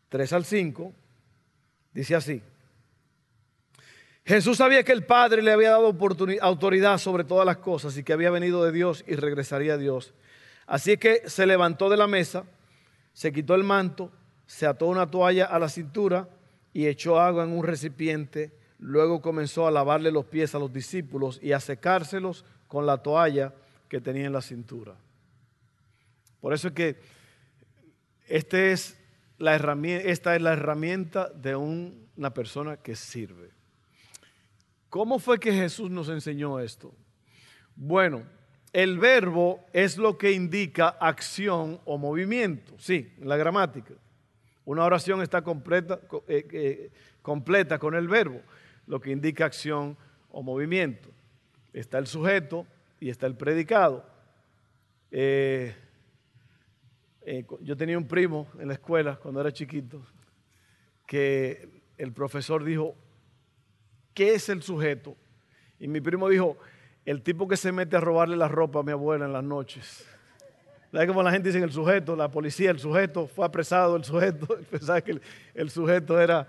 3 0.08 0.32
al 0.32 0.44
5, 0.44 0.92
dice 1.92 2.14
así. 2.14 2.42
Jesús 4.24 4.58
sabía 4.58 4.84
que 4.84 4.92
el 4.92 5.04
Padre 5.04 5.40
le 5.42 5.50
había 5.50 5.70
dado 5.70 5.96
autoridad 6.42 6.98
sobre 6.98 7.24
todas 7.24 7.46
las 7.46 7.56
cosas 7.56 7.96
y 7.96 8.04
que 8.04 8.12
había 8.12 8.30
venido 8.30 8.62
de 8.62 8.72
Dios 8.72 9.02
y 9.06 9.16
regresaría 9.16 9.74
a 9.74 9.78
Dios. 9.78 10.12
Así 10.66 10.98
que 10.98 11.22
se 11.28 11.46
levantó 11.46 11.88
de 11.88 11.96
la 11.96 12.06
mesa, 12.06 12.44
se 13.14 13.32
quitó 13.32 13.54
el 13.54 13.64
manto, 13.64 14.12
se 14.48 14.66
ató 14.66 14.86
una 14.86 15.10
toalla 15.10 15.44
a 15.44 15.58
la 15.58 15.68
cintura 15.68 16.26
y 16.72 16.86
echó 16.86 17.20
agua 17.20 17.44
en 17.44 17.52
un 17.52 17.62
recipiente. 17.62 18.50
Luego 18.78 19.20
comenzó 19.20 19.66
a 19.66 19.70
lavarle 19.70 20.10
los 20.10 20.24
pies 20.24 20.54
a 20.54 20.58
los 20.58 20.72
discípulos 20.72 21.38
y 21.42 21.52
a 21.52 21.60
secárselos 21.60 22.46
con 22.66 22.86
la 22.86 23.02
toalla 23.02 23.52
que 23.88 24.00
tenía 24.00 24.24
en 24.24 24.32
la 24.32 24.40
cintura. 24.40 24.96
Por 26.40 26.54
eso 26.54 26.68
es 26.68 26.74
que 26.74 26.96
este 28.26 28.72
es 28.72 28.98
la 29.36 29.54
herramienta, 29.54 30.08
esta 30.08 30.34
es 30.34 30.40
la 30.40 30.54
herramienta 30.54 31.28
de 31.28 31.54
una 31.54 32.32
persona 32.32 32.78
que 32.78 32.96
sirve. 32.96 33.50
¿Cómo 34.88 35.18
fue 35.18 35.38
que 35.38 35.52
Jesús 35.52 35.90
nos 35.90 36.08
enseñó 36.08 36.58
esto? 36.58 36.94
Bueno, 37.76 38.22
el 38.72 38.98
verbo 38.98 39.66
es 39.74 39.98
lo 39.98 40.16
que 40.16 40.32
indica 40.32 40.88
acción 40.88 41.80
o 41.84 41.98
movimiento, 41.98 42.72
sí, 42.78 43.12
en 43.20 43.28
la 43.28 43.36
gramática. 43.36 43.92
Una 44.68 44.84
oración 44.84 45.22
está 45.22 45.40
completa, 45.40 45.98
eh, 46.26 46.46
eh, 46.52 46.90
completa 47.22 47.78
con 47.78 47.94
el 47.94 48.06
verbo, 48.06 48.42
lo 48.86 49.00
que 49.00 49.10
indica 49.10 49.46
acción 49.46 49.96
o 50.30 50.42
movimiento. 50.42 51.08
Está 51.72 51.96
el 51.96 52.06
sujeto 52.06 52.66
y 53.00 53.08
está 53.08 53.26
el 53.26 53.34
predicado. 53.34 54.04
Eh, 55.10 55.74
yo 57.62 57.78
tenía 57.78 57.96
un 57.96 58.06
primo 58.06 58.46
en 58.58 58.68
la 58.68 58.74
escuela 58.74 59.16
cuando 59.16 59.40
era 59.40 59.50
chiquito 59.50 60.02
que 61.06 61.80
el 61.96 62.12
profesor 62.12 62.62
dijo, 62.62 62.94
¿qué 64.12 64.34
es 64.34 64.50
el 64.50 64.62
sujeto? 64.62 65.16
Y 65.80 65.88
mi 65.88 66.02
primo 66.02 66.28
dijo, 66.28 66.58
el 67.06 67.22
tipo 67.22 67.48
que 67.48 67.56
se 67.56 67.72
mete 67.72 67.96
a 67.96 68.00
robarle 68.00 68.36
la 68.36 68.48
ropa 68.48 68.80
a 68.80 68.82
mi 68.82 68.92
abuela 68.92 69.24
en 69.24 69.32
las 69.32 69.44
noches. 69.44 70.06
¿Sabes 70.90 71.06
cómo 71.06 71.22
la 71.22 71.30
gente 71.30 71.50
dice 71.50 71.62
el 71.62 71.72
sujeto? 71.72 72.16
La 72.16 72.30
policía, 72.30 72.70
el 72.70 72.78
sujeto, 72.78 73.26
fue 73.26 73.44
apresado 73.44 73.96
el 73.96 74.04
sujeto. 74.04 74.46
Pensaba 74.70 75.00
que 75.02 75.20
el, 75.54 75.70
sujeto 75.70 76.18
era, 76.18 76.46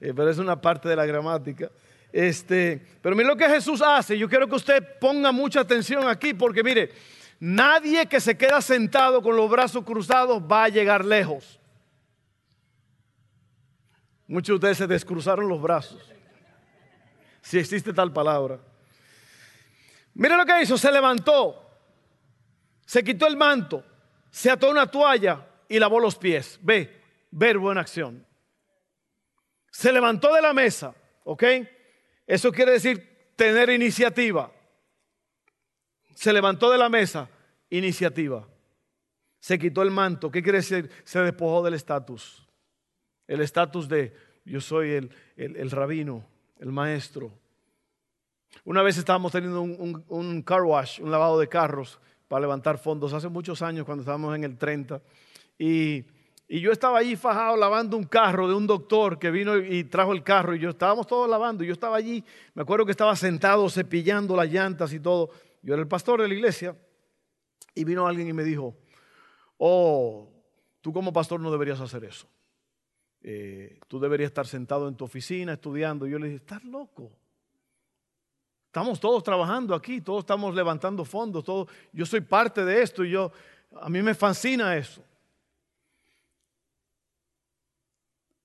eh, 0.00 0.12
pero 0.14 0.30
es 0.30 0.38
una 0.38 0.60
parte 0.60 0.88
de 0.88 0.96
la 0.96 1.04
gramática. 1.04 1.70
Este, 2.12 2.80
pero 3.02 3.16
mire 3.16 3.28
lo 3.28 3.36
que 3.36 3.48
Jesús 3.48 3.82
hace. 3.82 4.16
Yo 4.16 4.28
quiero 4.28 4.48
que 4.48 4.54
usted 4.54 4.98
ponga 5.00 5.32
mucha 5.32 5.60
atención 5.60 6.06
aquí, 6.08 6.34
porque 6.34 6.62
mire, 6.62 6.92
nadie 7.40 8.06
que 8.06 8.20
se 8.20 8.36
queda 8.36 8.60
sentado 8.60 9.22
con 9.22 9.34
los 9.34 9.50
brazos 9.50 9.84
cruzados 9.84 10.40
va 10.40 10.64
a 10.64 10.68
llegar 10.68 11.04
lejos. 11.04 11.58
Muchos 14.28 14.48
de 14.48 14.54
ustedes 14.54 14.78
se 14.78 14.86
descruzaron 14.86 15.48
los 15.48 15.60
brazos. 15.60 16.00
Si 17.42 17.58
existe 17.58 17.92
tal 17.92 18.12
palabra. 18.12 18.60
Mire 20.14 20.36
lo 20.36 20.44
que 20.44 20.62
hizo, 20.62 20.78
se 20.78 20.92
levantó 20.92 21.69
se 22.90 23.04
quitó 23.04 23.28
el 23.28 23.36
manto, 23.36 23.84
se 24.32 24.50
ató 24.50 24.68
una 24.68 24.84
toalla 24.90 25.46
y 25.68 25.78
lavó 25.78 26.00
los 26.00 26.16
pies. 26.16 26.58
Ve, 26.60 27.00
verbo 27.30 27.70
en 27.70 27.78
acción. 27.78 28.26
Se 29.70 29.92
levantó 29.92 30.34
de 30.34 30.42
la 30.42 30.52
mesa, 30.52 30.92
¿ok? 31.22 31.44
Eso 32.26 32.50
quiere 32.50 32.72
decir 32.72 33.32
tener 33.36 33.70
iniciativa. 33.70 34.50
Se 36.16 36.32
levantó 36.32 36.68
de 36.68 36.78
la 36.78 36.88
mesa, 36.88 37.30
iniciativa. 37.68 38.48
Se 39.38 39.56
quitó 39.56 39.82
el 39.82 39.92
manto, 39.92 40.28
¿qué 40.28 40.42
quiere 40.42 40.58
decir? 40.58 40.90
Se 41.04 41.20
despojó 41.20 41.62
del 41.62 41.74
estatus. 41.74 42.44
El 43.28 43.40
estatus 43.40 43.88
de 43.88 44.16
yo 44.44 44.60
soy 44.60 44.90
el, 44.90 45.14
el, 45.36 45.70
rabino, 45.70 46.26
el 46.58 46.72
maestro. 46.72 47.30
Una 48.64 48.82
vez 48.82 48.98
estábamos 48.98 49.30
teniendo 49.30 49.60
un, 49.60 50.04
un 50.08 50.42
car 50.42 50.62
wash, 50.62 51.00
un 51.00 51.12
lavado 51.12 51.38
de 51.38 51.48
carros, 51.48 52.00
para 52.30 52.42
levantar 52.42 52.78
fondos 52.78 53.12
hace 53.12 53.28
muchos 53.28 53.60
años 53.60 53.84
cuando 53.84 54.02
estábamos 54.02 54.36
en 54.36 54.44
el 54.44 54.56
30. 54.56 55.02
Y, 55.58 56.04
yo 56.48 56.70
estaba 56.70 56.98
allí 56.98 57.16
fajado 57.16 57.56
lavando 57.56 57.96
un 57.96 58.04
carro 58.04 58.48
de 58.48 58.54
un 58.54 58.68
doctor 58.68 59.18
que 59.18 59.30
vino 59.30 59.56
y 59.56 59.84
trajo 59.84 60.12
el 60.12 60.24
carro 60.24 60.54
y 60.54 60.60
yo 60.60 60.70
estábamos 60.70 61.08
todos 61.08 61.28
lavando. 61.28 61.64
Y 61.64 61.66
yo 61.66 61.72
estaba 61.72 61.96
allí, 61.96 62.24
me 62.54 62.62
acuerdo 62.62 62.86
que 62.86 62.92
estaba 62.92 63.14
sentado 63.16 63.68
cepillando 63.68 64.36
las 64.36 64.48
llantas 64.48 64.92
y 64.92 65.00
todo. 65.00 65.30
Yo 65.62 65.74
era 65.74 65.82
el 65.82 65.88
pastor 65.88 66.22
de 66.22 66.28
la 66.28 66.34
iglesia 66.34 66.76
y 67.74 67.82
vino 67.82 68.06
alguien 68.06 68.28
y 68.28 68.32
me 68.32 68.44
dijo, 68.44 68.76
oh, 69.58 70.28
tú 70.80 70.92
como 70.92 71.12
pastor 71.12 71.40
no 71.40 71.50
deberías 71.50 71.80
hacer 71.80 72.04
eso. 72.04 72.28
Eh, 73.22 73.78
tú 73.88 73.98
deberías 73.98 74.28
estar 74.28 74.46
sentado 74.46 74.86
en 74.88 74.96
tu 74.96 75.04
oficina 75.04 75.54
estudiando. 75.54 76.06
Y 76.06 76.10
yo 76.10 76.18
le 76.20 76.26
dije, 76.26 76.36
estás 76.36 76.64
loco. 76.64 77.10
Estamos 78.70 79.00
todos 79.00 79.24
trabajando 79.24 79.74
aquí, 79.74 80.00
todos 80.00 80.20
estamos 80.20 80.54
levantando 80.54 81.04
fondos, 81.04 81.42
todo, 81.42 81.66
yo 81.92 82.06
soy 82.06 82.20
parte 82.20 82.64
de 82.64 82.80
esto 82.82 83.04
y 83.04 83.10
yo, 83.10 83.32
a 83.80 83.88
mí 83.88 84.00
me 84.00 84.14
fascina 84.14 84.76
eso. 84.76 85.02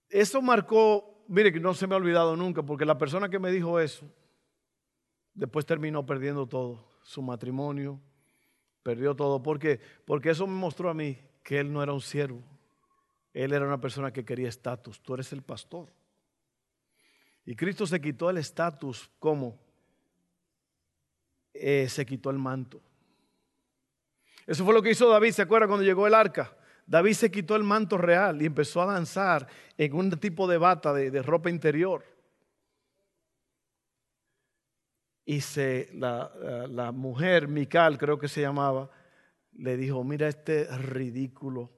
Eso 0.09 0.41
marcó, 0.41 1.23
mire 1.27 1.53
que 1.53 1.59
no 1.59 1.75
se 1.75 1.85
me 1.85 1.93
ha 1.93 1.99
olvidado 1.99 2.35
nunca, 2.35 2.63
porque 2.63 2.85
la 2.85 2.97
persona 2.97 3.29
que 3.29 3.37
me 3.37 3.51
dijo 3.51 3.79
eso, 3.79 4.11
después 5.35 5.63
terminó 5.63 6.03
perdiendo 6.07 6.47
todo, 6.47 6.83
su 7.03 7.21
matrimonio, 7.21 8.01
perdió 8.81 9.15
todo, 9.15 9.43
porque 9.43 9.79
porque 10.05 10.31
eso 10.31 10.47
me 10.47 10.55
mostró 10.55 10.89
a 10.89 10.95
mí 10.95 11.19
que 11.43 11.59
él 11.59 11.71
no 11.71 11.83
era 11.83 11.93
un 11.93 12.01
siervo, 12.01 12.41
él 13.31 13.53
era 13.53 13.67
una 13.67 13.79
persona 13.79 14.11
que 14.11 14.25
quería 14.25 14.49
estatus, 14.49 14.99
tú 15.03 15.13
eres 15.13 15.31
el 15.33 15.43
pastor. 15.43 15.87
Y 17.45 17.55
Cristo 17.55 17.85
se 17.85 18.01
quitó 18.01 18.31
el 18.31 18.39
estatus 18.39 19.11
como 19.19 19.64
eh, 21.55 21.87
se 21.89 22.05
quitó 22.05 22.29
el 22.29 22.37
manto. 22.37 22.81
Eso 24.45 24.63
fue 24.63 24.73
lo 24.73 24.81
que 24.81 24.91
hizo 24.91 25.09
David, 25.09 25.31
¿se 25.31 25.41
acuerda 25.41 25.67
cuando 25.67 25.83
llegó 25.83 26.05
el 26.05 26.13
arca? 26.13 26.55
David 26.85 27.13
se 27.13 27.31
quitó 27.31 27.55
el 27.55 27.63
manto 27.63 27.97
real 27.97 28.41
y 28.41 28.45
empezó 28.45 28.81
a 28.81 28.93
danzar 28.93 29.47
en 29.77 29.93
un 29.93 30.11
tipo 30.11 30.47
de 30.47 30.57
bata, 30.57 30.93
de, 30.93 31.21
ropa 31.23 31.49
interior. 31.49 32.05
Y 35.25 35.41
se, 35.41 35.89
la, 35.93 36.31
la 36.69 36.91
mujer, 36.91 37.47
Mical 37.47 37.97
creo 37.97 38.19
que 38.19 38.27
se 38.27 38.41
llamaba, 38.41 38.91
le 39.53 39.77
dijo, 39.77 40.03
mira 40.03 40.27
este 40.27 40.65
ridículo 40.77 41.71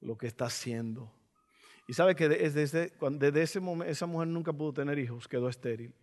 lo 0.00 0.18
que 0.18 0.26
está 0.26 0.46
haciendo. 0.46 1.10
Y 1.86 1.94
sabe 1.94 2.14
que 2.14 2.28
desde, 2.28 2.92
desde 3.10 3.42
ese 3.42 3.60
momento 3.60 3.90
esa 3.90 4.06
mujer 4.06 4.28
nunca 4.28 4.52
pudo 4.52 4.72
tener 4.72 4.98
hijos, 4.98 5.28
quedó 5.28 5.48
estéril. 5.48 5.94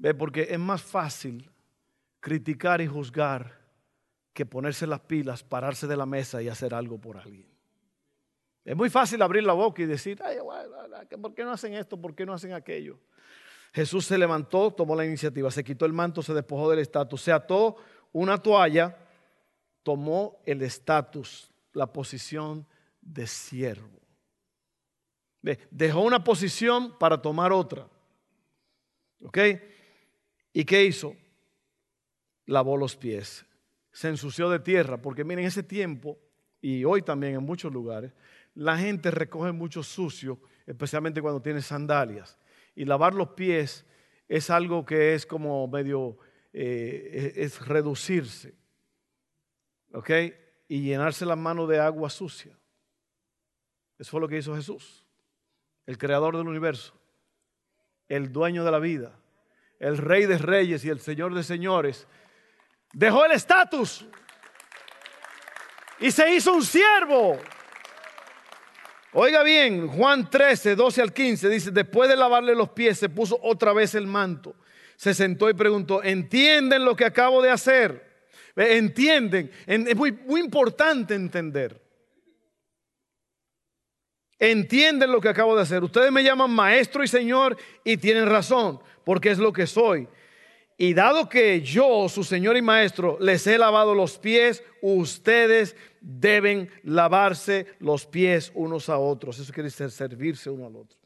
Ve, 0.00 0.14
porque 0.14 0.48
es 0.48 0.58
más 0.58 0.80
fácil 0.80 1.50
criticar 2.20 2.80
y 2.80 2.86
juzgar 2.86 3.60
que 4.32 4.46
ponerse 4.46 4.86
las 4.86 5.00
pilas, 5.00 5.42
pararse 5.42 5.86
de 5.86 5.94
la 5.94 6.06
mesa 6.06 6.40
y 6.40 6.48
hacer 6.48 6.72
algo 6.72 6.98
por 6.98 7.18
alguien. 7.18 7.46
Es 8.64 8.74
muy 8.74 8.88
fácil 8.88 9.20
abrir 9.20 9.44
la 9.44 9.52
boca 9.52 9.82
y 9.82 9.84
decir, 9.84 10.18
Ay, 10.24 10.38
¿por 11.20 11.34
qué 11.34 11.44
no 11.44 11.52
hacen 11.52 11.74
esto? 11.74 12.00
¿Por 12.00 12.14
qué 12.14 12.24
no 12.24 12.32
hacen 12.32 12.54
aquello? 12.54 12.98
Jesús 13.74 14.06
se 14.06 14.16
levantó, 14.16 14.70
tomó 14.70 14.96
la 14.96 15.04
iniciativa, 15.04 15.50
se 15.50 15.62
quitó 15.62 15.84
el 15.84 15.92
manto, 15.92 16.22
se 16.22 16.32
despojó 16.32 16.70
del 16.70 16.78
estatus, 16.78 17.20
se 17.20 17.32
ató 17.32 17.76
una 18.10 18.38
toalla, 18.38 18.96
tomó 19.82 20.40
el 20.46 20.62
estatus, 20.62 21.52
la 21.74 21.92
posición 21.92 22.66
de 23.02 23.26
siervo. 23.26 24.00
Dejó 25.70 26.00
una 26.00 26.24
posición 26.24 26.98
para 26.98 27.20
tomar 27.20 27.52
otra. 27.52 27.86
¿Ok? 29.22 29.38
¿Y 30.52 30.64
qué 30.64 30.84
hizo? 30.84 31.16
Lavó 32.46 32.76
los 32.76 32.96
pies. 32.96 33.44
Se 33.92 34.08
ensució 34.08 34.48
de 34.50 34.60
tierra, 34.60 35.00
porque 35.00 35.24
miren, 35.24 35.44
ese 35.44 35.62
tiempo, 35.62 36.18
y 36.60 36.84
hoy 36.84 37.02
también 37.02 37.34
en 37.34 37.42
muchos 37.42 37.72
lugares, 37.72 38.12
la 38.54 38.76
gente 38.76 39.10
recoge 39.10 39.52
mucho 39.52 39.82
sucio, 39.82 40.40
especialmente 40.66 41.22
cuando 41.22 41.40
tiene 41.40 41.62
sandalias. 41.62 42.38
Y 42.74 42.84
lavar 42.84 43.14
los 43.14 43.30
pies 43.30 43.84
es 44.28 44.50
algo 44.50 44.84
que 44.84 45.14
es 45.14 45.26
como 45.26 45.66
medio, 45.68 46.18
eh, 46.52 47.32
es 47.36 47.66
reducirse. 47.66 48.54
¿Ok? 49.92 50.10
Y 50.68 50.82
llenarse 50.82 51.26
las 51.26 51.38
manos 51.38 51.68
de 51.68 51.80
agua 51.80 52.10
sucia. 52.10 52.56
Eso 53.98 54.12
fue 54.12 54.20
lo 54.20 54.28
que 54.28 54.38
hizo 54.38 54.54
Jesús, 54.56 55.04
el 55.84 55.98
creador 55.98 56.36
del 56.36 56.48
universo, 56.48 56.94
el 58.08 58.32
dueño 58.32 58.64
de 58.64 58.70
la 58.70 58.78
vida, 58.78 59.18
el 59.80 59.96
rey 59.96 60.26
de 60.26 60.38
reyes 60.38 60.84
y 60.84 60.90
el 60.90 61.00
señor 61.00 61.34
de 61.34 61.42
señores. 61.42 62.06
Dejó 62.92 63.24
el 63.24 63.32
estatus 63.32 64.06
y 65.98 66.10
se 66.10 66.34
hizo 66.34 66.54
un 66.54 66.62
siervo. 66.62 67.38
Oiga 69.12 69.42
bien, 69.42 69.88
Juan 69.88 70.30
13, 70.30 70.76
12 70.76 71.02
al 71.02 71.12
15 71.12 71.48
dice, 71.48 71.70
después 71.72 72.08
de 72.08 72.16
lavarle 72.16 72.54
los 72.54 72.70
pies 72.70 72.98
se 72.98 73.08
puso 73.08 73.38
otra 73.42 73.72
vez 73.72 73.96
el 73.96 74.06
manto, 74.06 74.54
se 74.94 75.14
sentó 75.14 75.50
y 75.50 75.54
preguntó, 75.54 76.02
¿entienden 76.02 76.84
lo 76.84 76.94
que 76.94 77.06
acabo 77.06 77.42
de 77.42 77.50
hacer? 77.50 78.08
¿Entienden? 78.54 79.50
Es 79.66 79.96
muy, 79.96 80.12
muy 80.12 80.40
importante 80.40 81.14
entender. 81.14 81.80
¿Entienden 84.40 85.12
lo 85.12 85.20
que 85.20 85.28
acabo 85.28 85.54
de 85.54 85.62
hacer? 85.62 85.84
Ustedes 85.84 86.10
me 86.10 86.24
llaman 86.24 86.50
maestro 86.50 87.04
y 87.04 87.08
señor 87.08 87.58
y 87.84 87.98
tienen 87.98 88.26
razón, 88.26 88.80
porque 89.04 89.30
es 89.30 89.38
lo 89.38 89.52
que 89.52 89.66
soy. 89.66 90.08
Y 90.78 90.94
dado 90.94 91.28
que 91.28 91.60
yo, 91.60 92.08
su 92.08 92.24
Señor 92.24 92.56
y 92.56 92.62
Maestro, 92.62 93.18
les 93.20 93.46
he 93.46 93.58
lavado 93.58 93.94
los 93.94 94.16
pies, 94.16 94.64
ustedes 94.80 95.76
deben 96.00 96.70
lavarse 96.84 97.66
los 97.80 98.06
pies 98.06 98.50
unos 98.54 98.88
a 98.88 98.96
otros. 98.96 99.38
Eso 99.38 99.52
quiere 99.52 99.68
decir 99.68 99.90
servirse 99.90 100.48
uno 100.48 100.66
al 100.66 100.76
otro. 100.76 100.98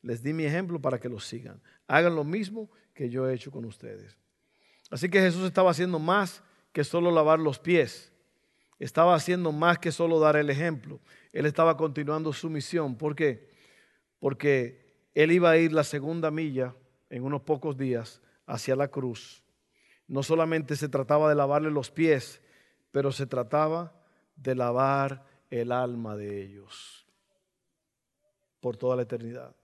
Les 0.00 0.22
di 0.22 0.32
mi 0.32 0.46
ejemplo 0.46 0.80
para 0.80 0.98
que 0.98 1.10
lo 1.10 1.20
sigan. 1.20 1.60
Hagan 1.86 2.16
lo 2.16 2.24
mismo 2.24 2.70
que 2.94 3.10
yo 3.10 3.28
he 3.28 3.34
hecho 3.34 3.50
con 3.50 3.66
ustedes. 3.66 4.16
Así 4.90 5.10
que 5.10 5.20
Jesús 5.20 5.44
estaba 5.44 5.70
haciendo 5.70 5.98
más 5.98 6.42
que 6.72 6.82
solo 6.82 7.10
lavar 7.10 7.40
los 7.40 7.58
pies. 7.58 8.09
Estaba 8.80 9.14
haciendo 9.14 9.52
más 9.52 9.78
que 9.78 9.92
solo 9.92 10.18
dar 10.18 10.34
el 10.34 10.50
ejemplo. 10.50 10.98
Él 11.32 11.46
estaba 11.46 11.76
continuando 11.76 12.32
su 12.32 12.50
misión. 12.50 12.96
¿Por 12.96 13.14
qué? 13.14 13.48
Porque 14.18 15.08
él 15.14 15.30
iba 15.30 15.50
a 15.50 15.56
ir 15.56 15.72
la 15.72 15.84
segunda 15.84 16.32
milla 16.32 16.74
en 17.08 17.22
unos 17.22 17.42
pocos 17.42 17.76
días 17.76 18.20
hacia 18.46 18.74
la 18.74 18.88
cruz, 18.88 19.44
no 20.08 20.24
solamente 20.24 20.74
se 20.74 20.88
trataba 20.88 21.28
de 21.28 21.36
lavarle 21.36 21.70
los 21.70 21.90
pies, 21.90 22.40
pero 22.90 23.12
se 23.12 23.26
trataba 23.26 23.92
de 24.34 24.56
lavar 24.56 25.24
el 25.50 25.70
alma 25.70 26.16
de 26.16 26.42
ellos 26.42 27.06
por 28.58 28.76
toda 28.76 28.96
la 28.96 29.02
eternidad. 29.02 29.54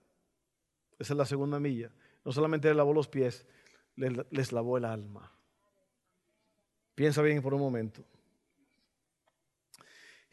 Esa 0.97 1.13
es 1.13 1.17
la 1.17 1.25
segunda 1.25 1.59
milla. 1.59 1.91
No 2.23 2.31
solamente 2.31 2.69
le 2.69 2.75
lavó 2.75 2.93
los 2.93 3.09
pies, 3.09 3.45
les, 3.95 4.51
lavó 4.53 4.77
el 4.77 4.85
alma. 4.85 5.31
Piensa 6.95 7.21
bien 7.21 7.41
por 7.41 7.53
un 7.53 7.61
momento. 7.61 8.03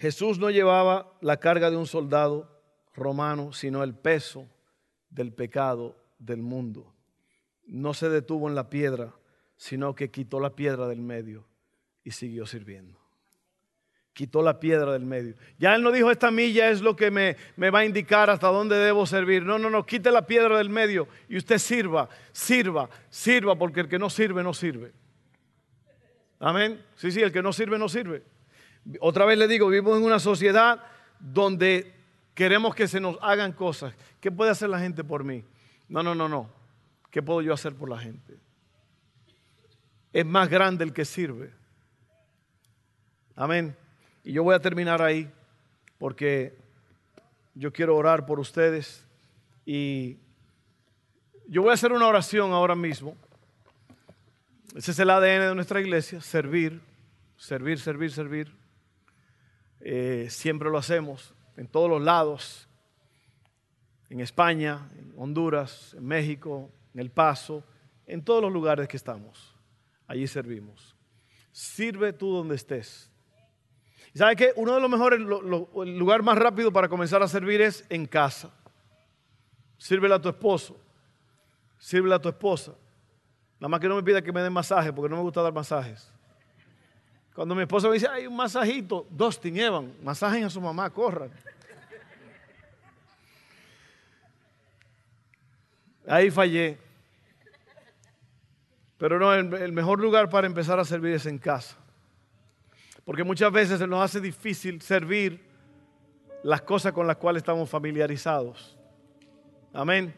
Jesús 0.04 0.38
no 0.38 0.50
llevaba 0.50 1.16
la 1.22 1.38
carga 1.38 1.70
de 1.70 1.78
un 1.78 1.86
soldado 1.86 2.60
romano, 2.94 3.54
sino 3.54 3.82
el 3.82 3.94
peso 3.94 4.46
del 5.08 5.32
pecado 5.32 5.96
del 6.18 6.42
mundo 6.42 6.94
no 7.66 7.94
se 7.94 8.10
detuvo 8.10 8.50
en 8.50 8.54
la 8.54 8.68
piedra, 8.68 9.14
sino 9.56 9.94
que 9.94 10.10
quitó 10.10 10.40
la 10.40 10.54
piedra 10.54 10.86
del 10.88 11.00
medio 11.00 11.46
y 12.02 12.10
siguió 12.10 12.46
sirviendo. 12.46 13.00
Quitó 14.12 14.42
la 14.42 14.60
piedra 14.60 14.92
del 14.92 15.06
medio. 15.06 15.34
Ya 15.58 15.74
él 15.74 15.82
no 15.82 15.90
dijo, 15.90 16.10
esta 16.10 16.30
milla 16.30 16.68
es 16.68 16.82
lo 16.82 16.94
que 16.94 17.10
me, 17.10 17.38
me 17.56 17.70
va 17.70 17.78
a 17.78 17.84
indicar 17.86 18.28
hasta 18.28 18.48
dónde 18.48 18.76
debo 18.76 19.06
servir. 19.06 19.42
No, 19.42 19.58
no, 19.58 19.70
no, 19.70 19.86
quite 19.86 20.10
la 20.10 20.26
piedra 20.26 20.58
del 20.58 20.68
medio 20.68 21.08
y 21.28 21.38
usted 21.38 21.56
sirva, 21.56 22.10
sirva, 22.30 22.90
sirva, 23.08 23.56
porque 23.56 23.80
el 23.80 23.88
que 23.88 23.98
no 23.98 24.10
sirve, 24.10 24.42
no 24.42 24.52
sirve. 24.52 24.92
Amén. 26.38 26.84
Sí, 26.94 27.10
sí, 27.10 27.22
el 27.22 27.32
que 27.32 27.42
no 27.42 27.54
sirve, 27.54 27.78
no 27.78 27.88
sirve. 27.88 28.22
Otra 29.00 29.24
vez 29.24 29.38
le 29.38 29.48
digo, 29.48 29.68
vivimos 29.68 29.98
en 29.98 30.04
una 30.04 30.18
sociedad 30.18 30.82
donde 31.18 31.94
queremos 32.34 32.74
que 32.74 32.88
se 32.88 33.00
nos 33.00 33.16
hagan 33.22 33.52
cosas. 33.52 33.94
¿Qué 34.20 34.30
puede 34.30 34.50
hacer 34.50 34.68
la 34.68 34.78
gente 34.78 35.04
por 35.04 35.24
mí? 35.24 35.44
No, 35.88 36.02
no, 36.02 36.14
no, 36.14 36.28
no. 36.28 36.50
¿Qué 37.10 37.22
puedo 37.22 37.40
yo 37.42 37.54
hacer 37.54 37.74
por 37.74 37.88
la 37.88 37.98
gente? 37.98 38.36
Es 40.12 40.26
más 40.26 40.48
grande 40.48 40.84
el 40.84 40.92
que 40.92 41.04
sirve. 41.04 41.52
Amén. 43.36 43.76
Y 44.22 44.32
yo 44.32 44.42
voy 44.42 44.54
a 44.54 44.60
terminar 44.60 45.02
ahí 45.02 45.30
porque 45.98 46.56
yo 47.54 47.72
quiero 47.72 47.96
orar 47.96 48.26
por 48.26 48.38
ustedes 48.40 49.04
y 49.64 50.18
yo 51.46 51.62
voy 51.62 51.70
a 51.70 51.74
hacer 51.74 51.92
una 51.92 52.06
oración 52.06 52.52
ahora 52.52 52.74
mismo. 52.74 53.16
Ese 54.74 54.90
es 54.90 54.98
el 54.98 55.10
ADN 55.10 55.48
de 55.48 55.54
nuestra 55.54 55.80
iglesia, 55.80 56.20
servir, 56.20 56.80
servir, 57.36 57.78
servir, 57.78 58.10
servir. 58.10 58.63
Eh, 59.86 60.28
siempre 60.30 60.70
lo 60.70 60.78
hacemos 60.78 61.34
en 61.58 61.68
todos 61.68 61.90
los 61.90 62.00
lados, 62.00 62.66
en 64.08 64.20
España, 64.20 64.88
en 64.98 65.12
Honduras, 65.18 65.94
en 65.98 66.06
México, 66.06 66.70
en 66.94 67.00
El 67.00 67.10
Paso, 67.10 67.62
en 68.06 68.24
todos 68.24 68.40
los 68.40 68.50
lugares 68.50 68.88
que 68.88 68.96
estamos. 68.96 69.54
Allí 70.06 70.26
servimos. 70.26 70.96
Sirve 71.52 72.14
tú 72.14 72.34
donde 72.34 72.54
estés. 72.54 73.10
¿Y 74.14 74.18
sabes 74.18 74.36
qué? 74.36 74.52
Uno 74.56 74.74
de 74.74 74.80
los 74.80 74.88
mejores, 74.88 75.20
el 75.20 75.98
lugar 75.98 76.22
más 76.22 76.38
rápido 76.38 76.72
para 76.72 76.88
comenzar 76.88 77.22
a 77.22 77.28
servir 77.28 77.60
es 77.60 77.84
en 77.90 78.06
casa. 78.06 78.50
Sírvele 79.76 80.14
a 80.14 80.20
tu 80.20 80.30
esposo. 80.30 80.80
Sírvele 81.78 82.14
a 82.14 82.18
tu 82.18 82.30
esposa. 82.30 82.72
Nada 83.60 83.68
más 83.68 83.80
que 83.80 83.88
no 83.88 83.96
me 83.96 84.02
pida 84.02 84.22
que 84.22 84.32
me 84.32 84.40
den 84.40 84.52
masaje, 84.52 84.94
porque 84.94 85.10
no 85.10 85.16
me 85.16 85.22
gusta 85.22 85.42
dar 85.42 85.52
masajes. 85.52 86.10
Cuando 87.34 87.54
mi 87.56 87.62
esposa 87.62 87.88
me 87.88 87.94
dice, 87.94 88.06
hay 88.06 88.28
un 88.28 88.36
masajito, 88.36 89.06
dos 89.10 89.40
Evan, 89.42 89.92
masajen 90.02 90.44
a 90.44 90.50
su 90.50 90.60
mamá, 90.60 90.88
corran. 90.90 91.30
Ahí 96.06 96.30
fallé. 96.30 96.78
Pero 98.98 99.18
no, 99.18 99.34
el, 99.34 99.72
mejor 99.72 100.00
lugar 100.00 100.30
para 100.30 100.46
empezar 100.46 100.78
a 100.78 100.84
servir 100.84 101.14
es 101.14 101.26
en 101.26 101.38
casa. 101.38 101.76
Porque 103.04 103.24
muchas 103.24 103.50
veces 103.50 103.80
se 103.80 103.86
nos 103.86 104.00
hace 104.00 104.20
difícil 104.20 104.80
servir 104.80 105.44
las 106.44 106.62
cosas 106.62 106.92
con 106.92 107.06
las 107.06 107.16
cuales 107.16 107.42
estamos 107.42 107.68
familiarizados. 107.68 108.78
Amén. 109.72 110.14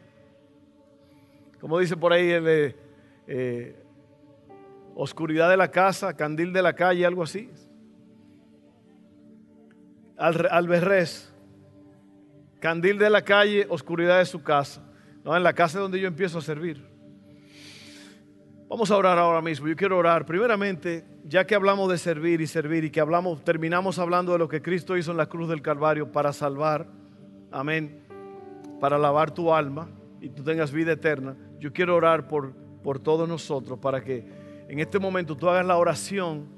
Como 1.61 1.79
dice 1.79 1.97
por 1.97 2.13
ahí, 2.13 2.31
el, 2.31 2.77
eh, 3.27 3.86
oscuridad 4.97 5.51
de 5.51 5.59
la 5.59 5.71
casa, 5.71 6.17
candil 6.17 6.53
de 6.53 6.63
la 6.63 6.73
calle, 6.73 7.05
algo 7.05 7.23
así. 7.23 7.51
Al, 10.17 10.49
alberrez, 10.51 11.33
candil 12.61 12.99
de 12.99 13.11
la 13.11 13.23
calle, 13.23 13.67
oscuridad 13.69 14.19
de 14.19 14.25
su 14.25 14.43
casa. 14.43 14.83
No, 15.23 15.37
en 15.37 15.43
la 15.43 15.53
casa 15.53 15.79
donde 15.79 16.01
yo 16.01 16.09
empiezo 16.09 16.39
a 16.39 16.43
servir. 16.43 16.83
Vamos 18.69 18.91
a 18.91 18.97
orar 18.97 19.19
ahora 19.19 19.43
mismo. 19.43 19.69
Yo 19.69 19.77
quiero 19.77 19.99
orar. 19.99 20.25
Primeramente, 20.25 21.05
ya 21.25 21.47
que 21.47 21.55
hablamos 21.55 21.91
de 21.91 21.99
servir 21.99 22.41
y 22.41 22.47
servir 22.47 22.85
y 22.85 22.91
que 22.91 23.01
hablamos, 23.01 23.45
terminamos 23.45 23.99
hablando 23.99 24.33
de 24.33 24.39
lo 24.39 24.49
que 24.49 24.63
Cristo 24.63 24.97
hizo 24.97 25.11
en 25.11 25.19
la 25.19 25.27
cruz 25.27 25.49
del 25.49 25.63
Calvario 25.63 26.11
para 26.11 26.33
salvar, 26.33 26.87
amén, 27.53 28.03
para 28.81 28.99
lavar 28.99 29.31
tu 29.31 29.53
alma 29.53 29.89
y 30.21 30.31
tú 30.31 30.43
tengas 30.43 30.73
vida 30.73 30.93
eterna. 30.93 31.37
Yo 31.61 31.73
quiero 31.73 31.95
orar 31.95 32.29
por, 32.29 32.55
por 32.83 32.99
todos 32.99 33.29
nosotros 33.29 33.79
para 33.79 34.03
que 34.03 34.46
en 34.69 34.81
este 34.81 34.99
momento 34.99 35.37
tú 35.37 35.49
hagas 35.49 35.65
la 35.65 35.77
oración 35.77 36.49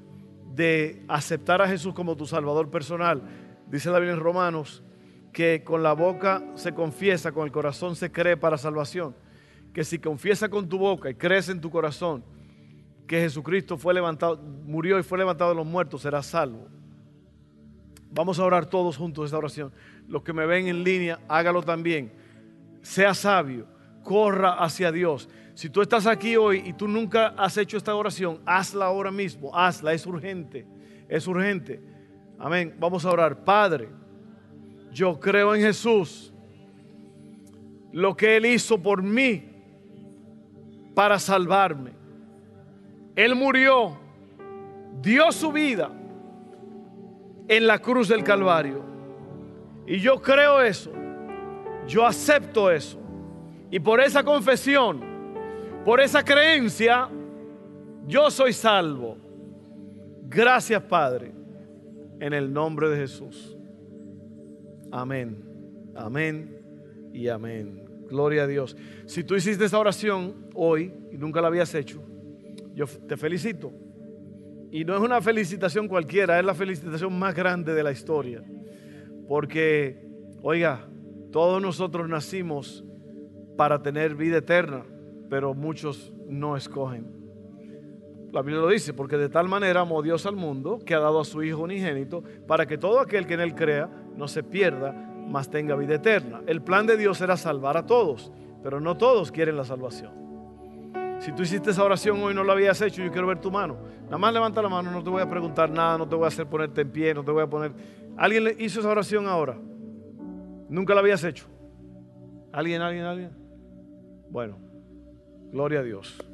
de 0.55 1.03
aceptar 1.07 1.61
a 1.61 1.67
Jesús 1.67 1.93
como 1.93 2.17
tu 2.17 2.25
Salvador 2.25 2.69
personal. 2.69 3.21
Dice 3.67 3.89
la 3.91 3.99
Biblia 3.99 4.15
en 4.15 4.19
Romanos 4.19 4.83
que 5.31 5.63
con 5.63 5.83
la 5.83 5.93
boca 5.93 6.43
se 6.55 6.73
confiesa, 6.73 7.31
con 7.31 7.45
el 7.45 7.51
corazón 7.51 7.95
se 7.95 8.11
cree 8.11 8.35
para 8.35 8.57
salvación. 8.57 9.15
Que 9.73 9.83
si 9.83 9.99
confiesa 9.99 10.49
con 10.49 10.67
tu 10.67 10.79
boca 10.79 11.09
y 11.09 11.15
crees 11.15 11.49
en 11.49 11.61
tu 11.61 11.69
corazón 11.69 12.23
que 13.07 13.19
Jesucristo 13.19 13.77
fue 13.77 13.93
levantado, 13.93 14.37
murió 14.37 14.99
y 14.99 15.03
fue 15.03 15.17
levantado 15.17 15.51
de 15.51 15.55
los 15.55 15.65
muertos, 15.65 16.01
serás 16.01 16.25
salvo. 16.25 16.67
Vamos 18.11 18.39
a 18.39 18.43
orar 18.43 18.65
todos 18.65 18.97
juntos 18.97 19.25
esta 19.25 19.37
oración. 19.37 19.71
Los 20.07 20.23
que 20.23 20.33
me 20.33 20.45
ven 20.45 20.67
en 20.67 20.83
línea, 20.83 21.19
hágalo 21.27 21.61
también. 21.61 22.11
Sea 22.81 23.13
sabio, 23.13 23.67
corra 24.03 24.53
hacia 24.53 24.91
Dios. 24.91 25.29
Si 25.59 25.69
tú 25.69 25.81
estás 25.81 26.07
aquí 26.07 26.37
hoy 26.37 26.63
y 26.65 26.71
tú 26.71 26.87
nunca 26.87 27.33
has 27.35 27.57
hecho 27.57 27.75
esta 27.75 27.93
oración, 27.93 28.39
hazla 28.45 28.85
ahora 28.85 29.11
mismo, 29.11 29.53
hazla, 29.53 29.91
es 29.91 30.05
urgente, 30.05 30.65
es 31.09 31.27
urgente. 31.27 31.81
Amén. 32.37 32.73
Vamos 32.79 33.03
a 33.03 33.11
orar. 33.11 33.43
Padre, 33.43 33.89
yo 34.93 35.19
creo 35.19 35.53
en 35.53 35.61
Jesús, 35.61 36.33
lo 37.91 38.15
que 38.15 38.37
Él 38.37 38.45
hizo 38.45 38.81
por 38.81 39.03
mí 39.03 39.49
para 40.95 41.19
salvarme. 41.19 41.91
Él 43.13 43.35
murió, 43.35 43.99
dio 45.01 45.29
su 45.33 45.51
vida 45.51 45.91
en 47.49 47.67
la 47.67 47.79
cruz 47.79 48.07
del 48.07 48.23
Calvario. 48.23 48.81
Y 49.85 49.99
yo 49.99 50.21
creo 50.21 50.61
eso, 50.61 50.93
yo 51.85 52.05
acepto 52.05 52.71
eso. 52.71 52.97
Y 53.69 53.81
por 53.81 53.99
esa 53.99 54.23
confesión, 54.23 55.08
por 55.85 56.01
esa 56.01 56.23
creencia, 56.23 57.09
yo 58.07 58.29
soy 58.31 58.53
salvo. 58.53 59.17
Gracias 60.27 60.81
Padre, 60.83 61.31
en 62.19 62.33
el 62.33 62.51
nombre 62.51 62.89
de 62.89 62.97
Jesús. 62.97 63.57
Amén, 64.91 65.43
amén 65.95 66.59
y 67.13 67.27
amén. 67.27 67.85
Gloria 68.07 68.43
a 68.43 68.47
Dios. 68.47 68.75
Si 69.05 69.23
tú 69.23 69.35
hiciste 69.35 69.65
esa 69.65 69.79
oración 69.79 70.47
hoy 70.55 70.93
y 71.11 71.17
nunca 71.17 71.41
la 71.41 71.47
habías 71.47 71.73
hecho, 71.75 72.01
yo 72.73 72.85
te 72.85 73.17
felicito. 73.17 73.71
Y 74.71 74.85
no 74.85 74.95
es 74.95 75.01
una 75.01 75.21
felicitación 75.21 75.87
cualquiera, 75.87 76.39
es 76.39 76.45
la 76.45 76.53
felicitación 76.53 77.17
más 77.17 77.35
grande 77.35 77.73
de 77.73 77.83
la 77.83 77.91
historia. 77.91 78.43
Porque, 79.27 80.07
oiga, 80.41 80.87
todos 81.31 81.61
nosotros 81.61 82.07
nacimos 82.07 82.83
para 83.57 83.81
tener 83.81 84.15
vida 84.15 84.37
eterna, 84.37 84.85
pero 85.29 85.53
muchos 85.53 86.13
no 86.27 86.57
escogen. 86.57 87.19
La 88.31 88.41
Biblia 88.41 88.61
lo 88.61 88.67
dice, 88.67 88.93
porque 88.93 89.17
de 89.17 89.29
tal 89.29 89.47
manera 89.47 89.81
amó 89.81 90.01
Dios 90.01 90.25
al 90.25 90.35
mundo 90.35 90.79
que 90.85 90.93
ha 90.93 90.99
dado 90.99 91.19
a 91.19 91.25
su 91.25 91.41
Hijo 91.41 91.63
unigénito 91.63 92.23
para 92.47 92.65
que 92.65 92.77
todo 92.77 92.99
aquel 92.99 93.25
que 93.25 93.33
en 93.33 93.39
él 93.39 93.55
crea 93.55 93.89
no 94.15 94.27
se 94.27 94.43
pierda, 94.43 94.93
mas 95.27 95.49
tenga 95.49 95.75
vida 95.75 95.95
eterna. 95.95 96.41
El 96.45 96.61
plan 96.61 96.85
de 96.85 96.97
Dios 96.97 97.21
era 97.21 97.37
salvar 97.37 97.77
a 97.77 97.85
todos, 97.85 98.31
pero 98.61 98.79
no 98.79 98.97
todos 98.97 99.31
quieren 99.31 99.57
la 99.57 99.63
salvación. 99.63 100.11
Si 101.19 101.31
tú 101.33 101.43
hiciste 101.43 101.71
esa 101.71 101.83
oración 101.83 102.21
hoy 102.21 102.33
no 102.33 102.43
la 102.43 102.53
habías 102.53 102.81
hecho, 102.81 103.03
yo 103.03 103.11
quiero 103.11 103.27
ver 103.27 103.39
tu 103.39 103.51
mano. 103.51 103.77
Nada 104.05 104.17
más 104.17 104.33
levanta 104.33 104.61
la 104.61 104.69
mano, 104.69 104.91
no 104.91 105.03
te 105.03 105.09
voy 105.09 105.21
a 105.21 105.29
preguntar 105.29 105.69
nada, 105.69 105.97
no 105.97 106.07
te 106.07 106.15
voy 106.15 106.25
a 106.25 106.29
hacer 106.29 106.47
ponerte 106.47 106.81
en 106.81 106.91
pie, 106.91 107.13
no 107.13 107.23
te 107.23 107.31
voy 107.31 107.43
a 107.43 107.47
poner... 107.47 107.73
¿Alguien 108.15 108.55
hizo 108.59 108.79
esa 108.79 108.89
oración 108.89 109.27
ahora? 109.27 109.57
¿Nunca 110.69 110.93
la 110.93 111.01
habías 111.01 111.23
hecho? 111.23 111.45
¿Alguien, 112.51 112.81
alguien, 112.81 113.05
alguien? 113.05 113.31
Bueno, 114.29 114.68
gloria 115.51 115.79
a 115.79 115.83
Dios. 115.83 116.28